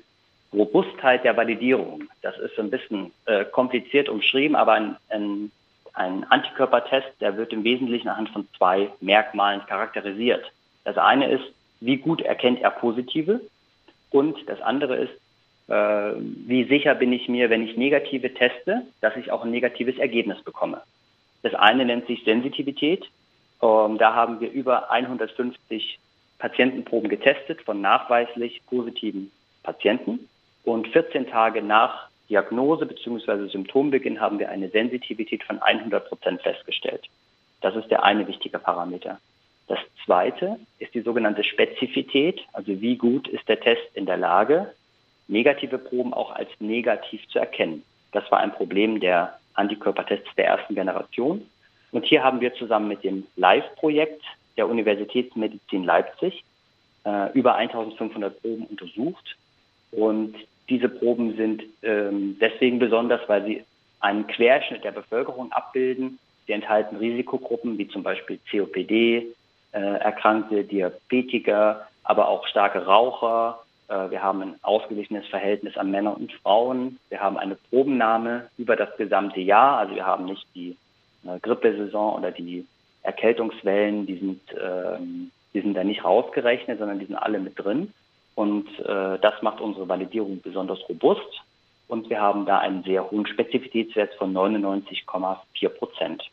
Robustheit 0.54 1.24
der 1.24 1.36
Validierung. 1.36 2.04
Das 2.22 2.38
ist 2.38 2.58
ein 2.60 2.70
bisschen 2.70 3.12
äh, 3.26 3.46
kompliziert 3.46 4.10
umschrieben, 4.10 4.56
aber 4.56 4.74
ein, 4.74 4.96
ein, 5.10 5.52
ein 5.94 6.24
Antikörpertest, 6.30 7.08
der 7.20 7.36
wird 7.36 7.52
im 7.52 7.64
Wesentlichen 7.64 8.10
anhand 8.10 8.30
von 8.30 8.48
zwei 8.58 8.92
Merkmalen 9.02 9.66
charakterisiert. 9.66 10.46
Das 10.84 11.00
eine 11.00 11.32
ist, 11.32 11.46
wie 11.80 11.98
gut 11.98 12.22
erkennt 12.22 12.62
er 12.62 12.70
positive 12.70 13.42
und 14.12 14.38
das 14.48 14.62
andere 14.62 14.98
ist, 14.98 15.14
äh, 15.68 16.14
wie 16.46 16.66
sicher 16.66 16.94
bin 16.94 17.12
ich 17.12 17.28
mir, 17.28 17.50
wenn 17.50 17.64
ich 17.64 17.76
negative 17.76 18.36
teste, 18.36 18.84
dass 19.02 19.16
ich 19.18 19.32
auch 19.32 19.44
ein 19.44 19.52
negatives 19.52 19.98
Ergebnis 19.98 20.40
bekomme. 20.44 20.84
Das 21.42 21.56
eine 21.56 21.86
nennt 21.86 22.06
sich 22.06 22.24
Sensitivität. 22.24 23.10
Ähm, 23.62 23.98
da 23.98 24.14
haben 24.14 24.40
wir 24.40 24.52
über 24.52 24.92
150 24.92 26.00
Patientenproben 26.38 27.10
getestet 27.10 27.62
von 27.62 27.82
nachweislich 27.82 28.62
positiven 28.66 29.32
Patienten. 29.64 30.28
Und 30.64 30.88
14 30.88 31.28
Tage 31.28 31.62
nach 31.62 32.10
Diagnose 32.30 32.86
bzw. 32.86 33.48
Symptombeginn 33.48 34.22
haben 34.22 34.40
wir 34.40 34.50
eine 34.50 34.70
Sensitivität 34.70 35.44
von 35.44 35.62
100 35.62 36.08
Prozent 36.08 36.42
festgestellt. 36.42 37.10
Das 37.62 37.76
ist 37.76 37.90
der 37.90 38.04
eine 38.04 38.28
wichtige 38.28 38.60
Parameter. 38.60 39.20
Das 39.68 39.80
zweite 40.06 40.60
ist 40.80 40.94
die 40.94 41.02
sogenannte 41.02 41.44
Spezifität, 41.44 42.42
also 42.54 42.82
wie 42.82 42.96
gut 42.96 43.28
ist 43.28 43.48
der 43.48 43.60
Test 43.60 43.84
in 43.94 44.06
der 44.06 44.18
Lage, 44.18 44.74
negative 45.28 45.78
Proben 45.78 46.14
auch 46.14 46.32
als 46.32 46.50
negativ 46.60 47.28
zu 47.30 47.40
erkennen. 47.40 47.84
Das 48.12 48.30
war 48.32 48.40
ein 48.40 48.52
Problem 48.52 49.00
der 49.00 49.38
Antikörpertests 49.54 50.34
der 50.38 50.48
ersten 50.48 50.74
Generation. 50.74 51.46
Und 51.92 52.06
hier 52.06 52.24
haben 52.24 52.42
wir 52.42 52.54
zusammen 52.54 52.88
mit 52.88 53.04
dem 53.04 53.26
LIVE-Projekt 53.36 54.24
der 54.58 54.68
Universitätsmedizin 54.68 55.84
Leipzig 55.84 56.44
äh, 57.06 57.32
über 57.34 57.56
1500 57.56 58.42
Proben 58.42 58.66
untersucht. 58.66 59.36
Und 59.92 60.36
diese 60.70 60.90
Proben 60.90 61.36
sind 61.36 61.64
ähm, 61.82 62.38
deswegen 62.40 62.80
besonders, 62.80 63.22
weil 63.28 63.44
sie 63.46 63.64
einen 64.00 64.28
Querschnitt 64.28 64.84
der 64.84 64.92
Bevölkerung 64.92 65.52
abbilden. 65.52 66.20
Sie 66.46 66.54
enthalten 66.54 66.98
Risikogruppen 66.98 67.78
wie 67.78 67.88
zum 67.88 68.04
Beispiel 68.04 68.40
COPD, 68.50 69.28
äh, 69.72 69.80
erkrankte 69.80 70.64
Diabetiker, 70.64 71.88
aber 72.04 72.28
auch 72.28 72.48
starke 72.48 72.86
Raucher, 72.86 73.60
äh, 73.90 74.12
wir 74.12 74.24
haben 74.24 74.42
ein 74.42 74.56
ausgeglichenes 74.62 75.28
Verhältnis 75.28 75.76
an 75.78 75.92
Männer 75.92 76.16
und 76.16 76.32
Frauen. 76.32 77.00
Wir 77.10 77.20
haben 77.20 77.38
eine 77.38 77.56
Probennahme 77.56 78.50
über 78.58 78.76
das 78.76 78.96
gesamte 78.98 79.42
Jahr. 79.42 79.80
Also 79.80 79.96
wir 79.96 80.06
haben 80.06 80.26
nicht 80.26 80.46
die 80.56 80.78
Grippesaison 81.42 82.16
oder 82.16 82.32
die 82.32 82.66
Erkältungswellen, 83.04 84.06
die 84.06 84.18
sind, 84.18 84.42
ähm, 84.60 85.32
die 85.54 85.62
sind 85.62 85.74
da 85.74 85.84
nicht 85.84 86.04
rausgerechnet, 86.04 86.80
sondern 86.80 87.00
die 87.00 87.06
sind 87.06 87.16
alle 87.16 87.40
mit 87.40 87.58
drin. 87.58 87.94
Und 88.36 88.68
äh, 88.80 89.20
das 89.20 89.42
macht 89.42 89.62
unsere 89.62 89.88
Validierung 89.88 90.42
besonders 90.42 90.80
robust. 90.88 91.42
Und 91.88 92.10
wir 92.10 92.22
haben 92.22 92.46
da 92.46 92.60
einen 92.60 92.84
sehr 92.84 93.10
hohen 93.10 93.26
Spezifitätswert 93.26 94.14
von 94.16 94.34
99,4 94.34 95.70
Prozent. 95.70 96.24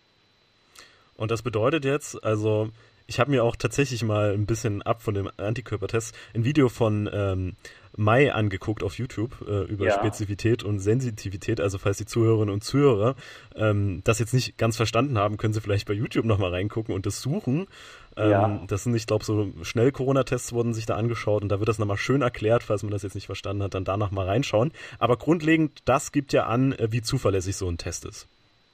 Und 1.17 1.31
das 1.31 1.43
bedeutet 1.43 1.85
jetzt, 1.85 2.23
also 2.23 2.69
ich 3.07 3.21
habe 3.21 3.31
mir 3.31 3.45
auch 3.45 3.57
tatsächlich 3.57 4.03
mal 4.03 4.33
ein 4.33 4.47
bisschen 4.47 4.83
ab 4.83 5.03
von 5.03 5.15
dem 5.15 5.31
Antikörpertest 5.37 6.15
ein 6.35 6.45
Video 6.45 6.69
von 6.69 7.09
ähm, 7.13 7.57
Mai 7.97 8.33
angeguckt 8.33 8.83
auf 8.83 8.99
YouTube 8.99 9.43
äh, 9.49 9.63
über 9.65 9.87
ja. 9.87 9.95
Spezifität 9.95 10.63
und 10.63 10.81
Sensitivität. 10.81 11.61
Also 11.61 11.79
falls 11.79 11.97
die 11.97 12.05
Zuhörerinnen 12.05 12.53
und 12.53 12.63
Zuhörer 12.63 13.15
ähm, 13.55 14.03
das 14.05 14.19
jetzt 14.19 14.35
nicht 14.35 14.59
ganz 14.59 14.77
verstanden 14.77 15.19
haben, 15.19 15.39
können 15.39 15.55
sie 15.55 15.61
vielleicht 15.61 15.89
bei 15.89 15.95
YouTube 15.95 16.27
nochmal 16.27 16.51
reingucken 16.51 16.95
und 16.95 17.07
das 17.07 17.23
suchen. 17.23 17.69
Ähm, 18.17 18.31
ja. 18.31 18.61
Das 18.67 18.85
sind, 18.85 18.95
ich 18.95 19.07
glaube, 19.07 19.25
so 19.25 19.51
schnell 19.63 19.93
Corona-Tests 19.93 20.53
wurden 20.53 20.75
sich 20.75 20.87
da 20.87 20.97
angeschaut 20.97 21.43
und 21.43 21.49
da 21.49 21.59
wird 21.59 21.69
das 21.69 21.79
nochmal 21.79 21.97
schön 21.97 22.23
erklärt, 22.23 22.63
falls 22.63 22.83
man 22.83 22.93
das 22.93 23.03
jetzt 23.03 23.15
nicht 23.15 23.27
verstanden 23.27 23.63
hat, 23.63 23.75
dann 23.75 23.85
danach 23.85 24.11
mal 24.11 24.27
reinschauen. 24.27 24.73
Aber 24.99 25.17
grundlegend, 25.17 25.81
das 25.87 26.13
gibt 26.13 26.33
ja 26.33 26.47
an, 26.47 26.73
äh, 26.73 26.89
wie 26.91 27.03
zuverlässig 27.03 27.57
so 27.57 27.69
ein 27.69 27.79
Test 27.79 28.05
ist. 28.05 28.29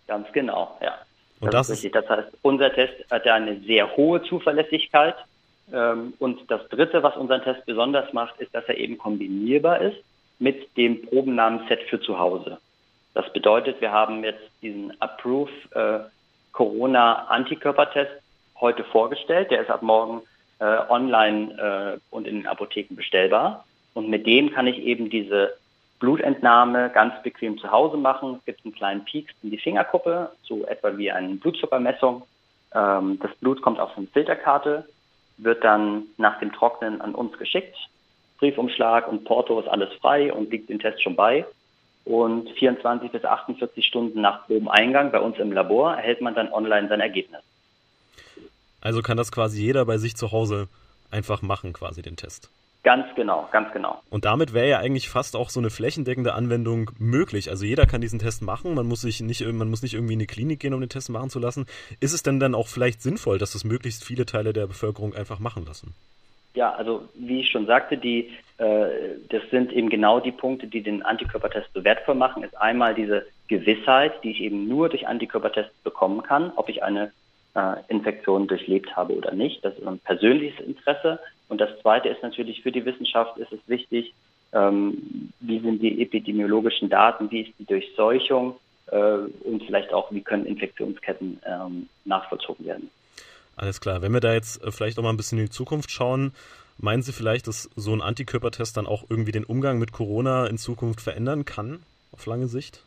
Ganz 0.09 0.27
genau, 0.33 0.77
ja. 0.83 0.95
Und 1.43 1.53
das, 1.53 1.67
das 1.67 1.83
ist 1.83 1.95
Das 1.95 2.09
heißt, 2.09 2.29
unser 2.43 2.73
Test 2.73 2.95
hat 3.11 3.27
eine 3.27 3.59
sehr 3.61 3.97
hohe 3.97 4.23
Zuverlässigkeit. 4.23 5.17
Ähm, 5.73 6.15
und 6.21 6.49
das 6.49 6.69
Dritte, 6.69 7.03
was 7.03 7.17
unseren 7.17 7.43
Test 7.43 7.67
besonders 7.67 8.13
macht, 8.13 8.41
ist, 8.41 8.55
dass 8.55 8.65
er 8.67 8.79
eben 8.79 8.97
kombinierbar 8.97 9.81
ist 9.81 9.97
mit 10.39 10.77
dem 10.77 11.03
Probennamen-Set 11.03 11.83
für 11.91 12.01
zu 12.01 12.19
Hause. 12.19 12.59
Das 13.15 13.31
bedeutet, 13.33 13.81
wir 13.81 13.91
haben 13.91 14.23
jetzt 14.23 14.43
diesen 14.63 14.93
Approve 15.01 15.51
äh, 15.73 15.99
Corona 16.53 17.27
Antikörpertest 17.27 18.13
heute 18.61 18.85
vorgestellt. 18.85 19.51
Der 19.51 19.63
ist 19.63 19.71
ab 19.71 19.83
morgen 19.83 20.23
äh, 20.61 20.79
online 20.89 21.99
äh, 21.99 22.15
und 22.15 22.29
in 22.29 22.37
den 22.37 22.47
Apotheken 22.47 22.95
bestellbar. 22.95 23.65
Und 23.95 24.09
mit 24.09 24.27
dem 24.27 24.53
kann 24.53 24.69
ich 24.69 24.79
eben 24.79 25.11
diese 25.11 25.55
Blutentnahme 26.03 26.91
ganz 26.91 27.15
bequem 27.23 27.59
zu 27.59 27.71
Hause 27.71 27.97
machen. 27.97 28.35
Es 28.41 28.45
gibt 28.45 28.65
einen 28.65 28.75
kleinen 28.75 29.05
Pieks 29.05 29.33
in 29.45 29.53
die 29.53 29.59
Fingerkuppe, 29.59 30.33
so 30.43 30.67
etwa 30.67 30.97
wie 30.97 31.13
eine 31.13 31.37
Blutzuckermessung. 31.37 32.25
Ähm, 32.75 33.21
das 33.23 33.31
Blut 33.37 33.63
kommt 33.63 33.79
auf 33.79 33.97
eine 33.97 34.09
Filterkarte, 34.09 34.85
wird 35.37 35.63
dann 35.63 36.03
nach 36.17 36.41
dem 36.41 36.53
Trocknen 36.53 37.01
an 37.01 37.15
uns 37.15 37.39
geschickt. 37.39 37.77
Briefumschlag 38.41 39.07
und 39.07 39.23
Porto 39.23 39.61
ist 39.61 39.69
alles 39.69 39.93
frei 40.01 40.33
und 40.33 40.51
liegt 40.51 40.71
dem 40.71 40.81
Test 40.81 41.01
schon 41.01 41.15
bei. 41.15 41.47
Und 42.05 42.51
24 42.51 43.13
bis 43.13 43.25
48 43.25 43.87
Stunden 43.87 44.21
nach 44.21 44.45
Probeneingang 44.47 45.13
bei 45.13 45.21
uns 45.21 45.39
im 45.39 45.53
Labor 45.53 45.95
erhält 45.95 46.21
man 46.21 46.35
dann 46.35 46.53
online 46.53 46.89
sein 46.89 47.01
Ergebnis. 47.01 47.43
Also 48.81 49.03
kann 49.03 49.17
das 49.17 49.31
quasi 49.31 49.63
jeder 49.63 49.85
bei 49.85 49.99
sich 49.99 50.17
zu 50.17 50.33
Hause 50.33 50.67
einfach 51.13 51.43
machen, 51.43 51.73
quasi 51.73 52.03
den 52.03 52.17
Test. 52.17 52.51
Ganz 52.85 53.07
genau, 53.15 53.49
ganz 53.53 53.73
genau. 53.73 54.03
Und 54.11 54.25
damit 54.25 54.53
wäre 54.55 54.69
ja 54.69 54.79
eigentlich 54.79 55.09
fast 55.09 55.37
auch 55.37 55.51
so 55.51 55.61
eine 55.61 55.71
flächendeckende 55.71 56.35
Anwendung 56.35 56.91
möglich. 56.99 57.49
Also 57.49 57.65
jeder 57.65 57.87
kann 57.87 58.01
diesen 58.01 58.19
Test 58.19 58.43
machen, 58.43 58.75
man 58.75 58.87
muss 58.87 59.03
sich 59.03 59.21
nicht, 59.21 59.47
man 59.47 59.71
muss 59.71 59.83
nicht 59.83 59.95
irgendwie 59.95 60.15
in 60.15 60.19
eine 60.19 60.27
Klinik 60.27 60.59
gehen, 60.59 60.75
um 60.75 60.81
den 60.81 60.89
Test 60.89 61.09
machen 61.09 61.31
zu 61.31 61.39
lassen. 61.39 61.67
Ist 62.01 62.13
es 62.13 62.25
denn 62.25 62.41
dann 62.41 62.57
auch 62.57 62.67
vielleicht 62.67 63.01
sinnvoll, 63.01 63.39
dass 63.39 63.53
das 63.53 63.63
möglichst 63.63 64.05
viele 64.05 64.27
Teile 64.27 64.53
der 64.53 64.67
Bevölkerung 64.67 65.15
einfach 65.15 65.39
machen 65.39 65.65
lassen? 65.65 65.95
Ja, 66.55 66.75
also 66.75 67.09
wie 67.15 67.41
ich 67.41 67.51
schon 67.51 67.67
sagte, 67.67 67.97
die, 67.97 68.31
äh, 68.59 68.87
das 69.31 69.43
sind 69.51 69.73
eben 69.73 69.89
genau 69.89 70.19
die 70.19 70.33
Punkte, 70.33 70.67
die 70.67 70.83
den 70.83 71.03
Antikörpertest 71.03 71.69
so 71.73 71.85
wertvoll 71.85 72.17
machen. 72.17 72.43
Ist 72.43 72.61
einmal 72.61 72.95
diese 72.95 73.27
Gewissheit, 73.49 74.13
die 74.25 74.33
ich 74.33 74.41
eben 74.41 74.69
nur 74.69 74.89
durch 74.89 75.07
Antikörpertests 75.07 75.77
bekommen 75.85 76.23
kann, 76.23 76.53
ob 76.57 76.69
ich 76.69 76.83
eine 76.83 77.13
äh, 77.55 77.75
Infektion 77.89 78.49
durchlebt 78.49 78.97
habe 78.97 79.15
oder 79.15 79.33
nicht. 79.33 79.65
Das 79.65 79.79
ist 79.79 79.87
ein 79.87 79.99
persönliches 80.01 80.65
Interesse. 80.67 81.21
Und 81.53 81.61
das 81.61 81.79
Zweite 81.83 82.09
ist 82.09 82.23
natürlich 82.23 82.63
für 82.63 82.73
die 82.73 82.87
Wissenschaft 82.87 83.37
ist 83.37 83.53
es 83.53 83.61
wichtig, 83.67 84.15
ähm, 84.55 85.31
wie 85.41 85.61
sind 85.61 85.83
die 85.83 86.01
epidemiologischen 86.01 86.89
Daten, 86.89 87.31
wie 87.31 87.43
ist 87.43 87.53
die 87.59 87.67
Durchseuchung 87.67 88.57
äh, 88.87 88.97
und 88.97 89.63
vielleicht 89.67 89.93
auch, 89.93 90.11
wie 90.13 90.23
können 90.23 90.47
Infektionsketten 90.47 91.43
ähm, 91.45 91.91
nachvollzogen 92.07 92.65
werden. 92.65 92.91
Alles 93.55 93.83
klar. 93.83 94.01
Wenn 94.01 94.13
wir 94.15 94.21
da 94.21 94.33
jetzt 94.33 94.65
äh, 94.65 94.73
vielleicht 94.73 94.99
auch 94.99 95.03
mal 95.03 95.11
ein 95.11 95.19
bisschen 95.19 95.39
in 95.39 95.45
die 95.45 95.51
Zukunft 95.51 95.91
schauen, 95.91 96.33
meinen 96.79 97.03
Sie 97.03 97.13
vielleicht, 97.13 97.47
dass 97.49 97.69
so 97.77 97.93
ein 97.93 98.01
Antikörpertest 98.01 98.79
dann 98.79 98.87
auch 98.87 99.05
irgendwie 99.11 99.33
den 99.33 99.45
Umgang 99.45 99.79
mit 99.79 99.93
Corona 99.93 100.47
in 100.47 100.57
Zukunft 100.57 101.03
verändern 101.03 101.45
kann, 101.45 101.83
auf 102.13 102.25
lange 102.25 102.47
Sicht? 102.47 102.83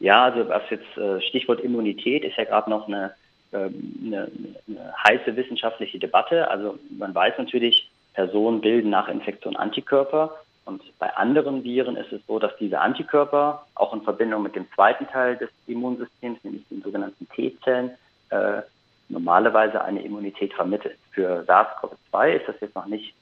Ja, 0.00 0.24
also 0.24 0.48
was 0.48 0.62
jetzt 0.70 0.96
äh, 0.96 1.20
Stichwort 1.20 1.60
Immunität 1.60 2.24
ist 2.24 2.38
ja 2.38 2.44
gerade 2.44 2.70
noch 2.70 2.88
eine 2.88 3.12
ähm, 3.50 3.94
eine, 4.04 4.30
eine 4.68 4.92
heiße 5.08 5.34
wissenschaftliche 5.34 5.98
Debatte. 5.98 6.50
Also 6.50 6.78
man 6.98 7.14
weiß 7.14 7.34
natürlich, 7.38 7.88
Personen 8.18 8.60
bilden 8.60 8.90
nach 8.90 9.06
Infektion 9.06 9.54
Antikörper. 9.54 10.34
Und 10.64 10.82
bei 10.98 11.16
anderen 11.16 11.62
Viren 11.62 11.94
ist 11.94 12.12
es 12.12 12.20
so, 12.26 12.40
dass 12.40 12.50
diese 12.56 12.80
Antikörper 12.80 13.64
auch 13.76 13.94
in 13.94 14.02
Verbindung 14.02 14.42
mit 14.42 14.56
dem 14.56 14.66
zweiten 14.72 15.06
Teil 15.06 15.36
des 15.36 15.50
Immunsystems, 15.68 16.42
nämlich 16.42 16.66
den 16.68 16.82
sogenannten 16.82 17.28
T-Zellen, 17.28 17.92
äh, 18.30 18.62
normalerweise 19.08 19.84
eine 19.84 20.02
Immunität 20.02 20.52
vermitteln. 20.52 20.96
Für 21.12 21.44
SARS-CoV-2 21.46 22.32
ist 22.32 22.48
das 22.48 22.56
jetzt 22.60 22.74
noch 22.74 22.86
nicht 22.86 23.14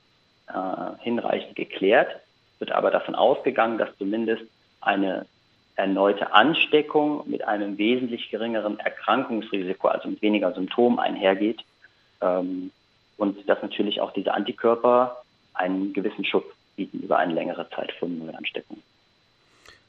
äh, 0.48 1.02
hinreichend 1.02 1.56
geklärt, 1.56 2.16
wird 2.58 2.72
aber 2.72 2.90
davon 2.90 3.14
ausgegangen, 3.14 3.76
dass 3.76 3.94
zumindest 3.98 4.44
eine 4.80 5.26
erneute 5.74 6.32
Ansteckung 6.32 7.28
mit 7.28 7.46
einem 7.46 7.76
wesentlich 7.76 8.30
geringeren 8.30 8.78
Erkrankungsrisiko, 8.78 9.88
also 9.88 10.08
mit 10.08 10.22
weniger 10.22 10.54
Symptomen 10.54 10.98
einhergeht. 10.98 11.60
Ähm, 12.22 12.70
und 13.16 13.48
dass 13.48 13.62
natürlich 13.62 14.00
auch 14.00 14.12
diese 14.12 14.32
Antikörper 14.34 15.22
einen 15.54 15.92
gewissen 15.92 16.24
Schutz 16.24 16.46
bieten 16.76 17.00
über 17.00 17.18
eine 17.18 17.34
längere 17.34 17.68
Zeit 17.70 17.92
von 17.92 18.18
Neuansteckungen. 18.18 18.82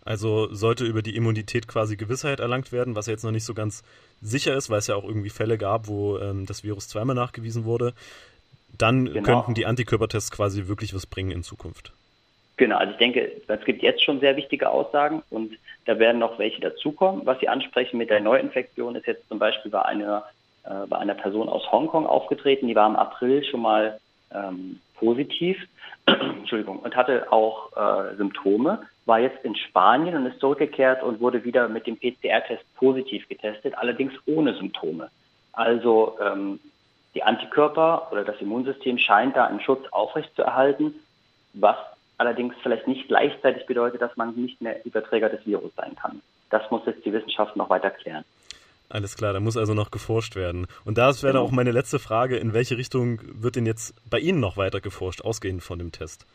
Also 0.05 0.47
sollte 0.53 0.85
über 0.85 1.01
die 1.01 1.17
Immunität 1.17 1.67
quasi 1.67 1.97
Gewissheit 1.97 2.39
erlangt 2.39 2.71
werden, 2.71 2.95
was 2.95 3.07
ja 3.07 3.11
jetzt 3.11 3.23
noch 3.23 3.31
nicht 3.31 3.43
so 3.43 3.53
ganz 3.53 3.83
sicher 4.21 4.55
ist, 4.55 4.69
weil 4.69 4.79
es 4.79 4.87
ja 4.87 4.95
auch 4.95 5.03
irgendwie 5.03 5.29
Fälle 5.29 5.57
gab, 5.57 5.89
wo 5.89 6.17
ähm, 6.17 6.45
das 6.45 6.63
Virus 6.63 6.87
zweimal 6.87 7.15
nachgewiesen 7.15 7.65
wurde, 7.65 7.93
dann 8.77 9.05
genau. 9.05 9.21
könnten 9.23 9.53
die 9.53 9.65
Antikörpertests 9.65 10.31
quasi 10.31 10.67
wirklich 10.67 10.93
was 10.93 11.05
bringen 11.05 11.31
in 11.31 11.43
Zukunft. 11.43 11.91
Genau, 12.55 12.77
also 12.77 12.93
ich 12.93 12.97
denke, 12.97 13.31
es 13.47 13.65
gibt 13.65 13.83
jetzt 13.83 14.03
schon 14.03 14.19
sehr 14.19 14.35
wichtige 14.35 14.69
Aussagen 14.69 15.23
und 15.29 15.57
da 15.85 15.99
werden 15.99 16.19
noch 16.19 16.39
welche 16.39 16.59
dazukommen. 16.59 17.25
Was 17.25 17.39
Sie 17.39 17.47
ansprechen 17.47 17.97
mit 17.97 18.09
der 18.09 18.19
Neuinfektion 18.19 18.95
ist 18.95 19.05
jetzt 19.05 19.27
zum 19.29 19.39
Beispiel 19.39 19.69
bei 19.69 19.83
einer, 19.83 20.23
äh, 20.67 20.85
bei 20.87 20.97
einer 20.97 21.13
Person 21.13 21.49
aus 21.49 21.71
Hongkong 21.71 22.05
aufgetreten, 22.05 22.67
die 22.67 22.75
war 22.75 22.87
im 22.87 22.95
April 22.95 23.43
schon 23.43 23.61
mal 23.61 23.99
ähm, 24.33 24.79
positiv, 24.95 25.57
Entschuldigung, 26.05 26.79
und 26.79 26.95
hatte 26.95 27.31
auch 27.31 27.71
äh, 27.75 28.15
Symptome, 28.15 28.81
war 29.05 29.19
jetzt 29.19 29.43
in 29.45 29.55
Spanien 29.55 30.15
und 30.15 30.25
ist 30.25 30.39
zurückgekehrt 30.39 31.03
und 31.03 31.21
wurde 31.21 31.43
wieder 31.43 31.69
mit 31.69 31.87
dem 31.87 31.97
PCR-Test 31.97 32.63
positiv 32.75 33.27
getestet, 33.29 33.77
allerdings 33.77 34.13
ohne 34.25 34.53
Symptome. 34.55 35.09
Also 35.53 36.17
ähm, 36.21 36.59
die 37.15 37.23
Antikörper 37.23 38.09
oder 38.11 38.23
das 38.23 38.39
Immunsystem 38.41 38.97
scheint 38.97 39.35
da 39.35 39.45
einen 39.45 39.61
Schutz 39.61 39.87
aufrechtzuerhalten, 39.91 40.93
was 41.53 41.77
allerdings 42.17 42.53
vielleicht 42.61 42.87
nicht 42.87 43.07
gleichzeitig 43.07 43.65
bedeutet, 43.65 44.01
dass 44.01 44.15
man 44.17 44.35
nicht 44.35 44.61
mehr 44.61 44.85
Überträger 44.85 45.29
des 45.29 45.45
Virus 45.45 45.71
sein 45.75 45.95
kann. 45.95 46.21
Das 46.49 46.69
muss 46.71 46.85
jetzt 46.85 47.05
die 47.05 47.13
Wissenschaft 47.13 47.55
noch 47.55 47.69
weiter 47.69 47.89
klären. 47.89 48.23
Alles 48.89 49.17
klar, 49.17 49.33
da 49.33 49.39
muss 49.39 49.57
also 49.57 49.73
noch 49.73 49.91
geforscht 49.91 50.35
werden. 50.35 50.67
Und 50.85 50.97
das 50.97 51.21
wäre 51.21 51.33
genau. 51.33 51.45
auch 51.45 51.51
meine 51.51 51.71
letzte 51.71 51.99
Frage, 51.99 52.37
in 52.37 52.53
welche 52.53 52.77
Richtung 52.77 53.19
wird 53.41 53.57
denn 53.57 53.65
jetzt 53.65 53.93
bei 54.09 54.19
Ihnen 54.19 54.39
noch 54.39 54.55
weiter 54.55 54.79
geforscht, 54.79 55.21
ausgehend 55.21 55.61
von 55.61 55.79
dem 55.79 55.91
Test? 55.91 56.25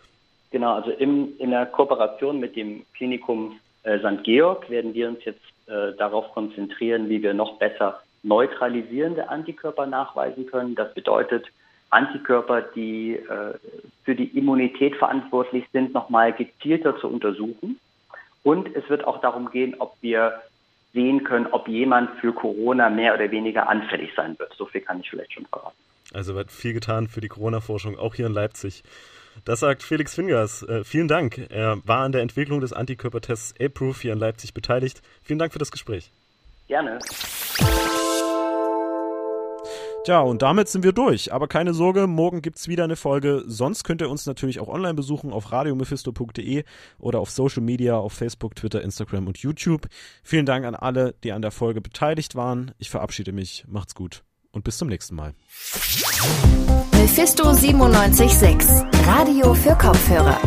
Genau, 0.50 0.74
also 0.74 0.90
im, 0.90 1.32
in 1.38 1.50
der 1.50 1.64
Kooperation 1.64 2.38
mit 2.38 2.56
dem 2.56 2.84
Klinikum 2.94 3.58
äh, 3.84 3.98
St. 3.98 4.22
Georg 4.22 4.68
werden 4.68 4.92
wir 4.92 5.08
uns 5.08 5.24
jetzt 5.24 5.40
äh, 5.66 5.96
darauf 5.96 6.30
konzentrieren, 6.32 7.08
wie 7.08 7.22
wir 7.22 7.32
noch 7.32 7.58
besser 7.58 8.02
neutralisierende 8.22 9.28
Antikörper 9.30 9.86
nachweisen 9.86 10.46
können. 10.46 10.74
Das 10.74 10.92
bedeutet, 10.92 11.46
Antikörper, 11.90 12.62
die 12.62 13.14
äh, 13.16 13.54
für 14.04 14.14
die 14.14 14.36
Immunität 14.36 14.96
verantwortlich 14.96 15.64
sind, 15.72 15.94
nochmal 15.94 16.32
gezielter 16.32 16.98
zu 16.98 17.08
untersuchen. 17.08 17.78
Und 18.42 18.74
es 18.74 18.88
wird 18.88 19.04
auch 19.04 19.20
darum 19.20 19.50
gehen, 19.50 19.76
ob 19.78 19.96
wir 20.00 20.42
sehen 20.92 21.24
können, 21.24 21.46
ob 21.46 21.68
jemand 21.68 22.10
für 22.20 22.32
Corona 22.32 22.90
mehr 22.90 23.14
oder 23.14 23.30
weniger 23.30 23.68
anfällig 23.68 24.10
sein 24.14 24.38
wird. 24.38 24.52
So 24.56 24.66
viel 24.66 24.80
kann 24.80 25.00
ich 25.00 25.10
vielleicht 25.10 25.32
schon 25.32 25.46
verraten. 25.46 25.76
Also 26.12 26.34
wird 26.34 26.50
viel 26.50 26.74
getan 26.74 27.08
für 27.08 27.20
die 27.20 27.28
Corona-Forschung, 27.28 27.98
auch 27.98 28.14
hier 28.14 28.26
in 28.26 28.32
Leipzig. 28.34 28.82
Das 29.44 29.60
sagt 29.60 29.82
Felix 29.82 30.14
Fingers. 30.14 30.62
Äh, 30.62 30.84
vielen 30.84 31.08
Dank. 31.08 31.46
Er 31.50 31.78
war 31.86 32.04
an 32.04 32.12
der 32.12 32.20
Entwicklung 32.20 32.60
des 32.60 32.72
Antikörpertests 32.72 33.54
A-Proof 33.60 34.02
hier 34.02 34.12
in 34.12 34.18
Leipzig 34.18 34.52
beteiligt. 34.52 35.00
Vielen 35.22 35.38
Dank 35.38 35.52
für 35.52 35.58
das 35.58 35.70
Gespräch. 35.70 36.10
Gerne. 36.68 36.98
Tja, 40.04 40.20
und 40.20 40.42
damit 40.42 40.68
sind 40.68 40.82
wir 40.82 40.92
durch. 40.92 41.32
Aber 41.32 41.46
keine 41.46 41.74
Sorge, 41.74 42.08
morgen 42.08 42.42
gibt's 42.42 42.66
wieder 42.66 42.82
eine 42.84 42.96
Folge. 42.96 43.44
Sonst 43.46 43.84
könnt 43.84 44.00
ihr 44.00 44.10
uns 44.10 44.26
natürlich 44.26 44.58
auch 44.58 44.68
online 44.68 44.94
besuchen 44.94 45.32
auf 45.32 45.52
radiomephisto.de 45.52 46.64
oder 46.98 47.20
auf 47.20 47.30
Social 47.30 47.62
Media, 47.62 47.96
auf 47.96 48.12
Facebook, 48.12 48.56
Twitter, 48.56 48.82
Instagram 48.82 49.28
und 49.28 49.38
YouTube. 49.38 49.86
Vielen 50.24 50.46
Dank 50.46 50.64
an 50.64 50.74
alle, 50.74 51.14
die 51.22 51.30
an 51.30 51.42
der 51.42 51.52
Folge 51.52 51.80
beteiligt 51.80 52.34
waren. 52.34 52.72
Ich 52.78 52.90
verabschiede 52.90 53.32
mich. 53.32 53.64
Macht's 53.68 53.94
gut 53.94 54.24
und 54.52 54.64
bis 54.64 54.78
zum 54.78 54.88
nächsten 54.88 55.14
Mal. 55.14 55.34
Mephisto 56.92 57.44
976, 57.44 58.68
Radio 59.06 59.54
für 59.54 59.76
Kopfhörer. 59.76 60.38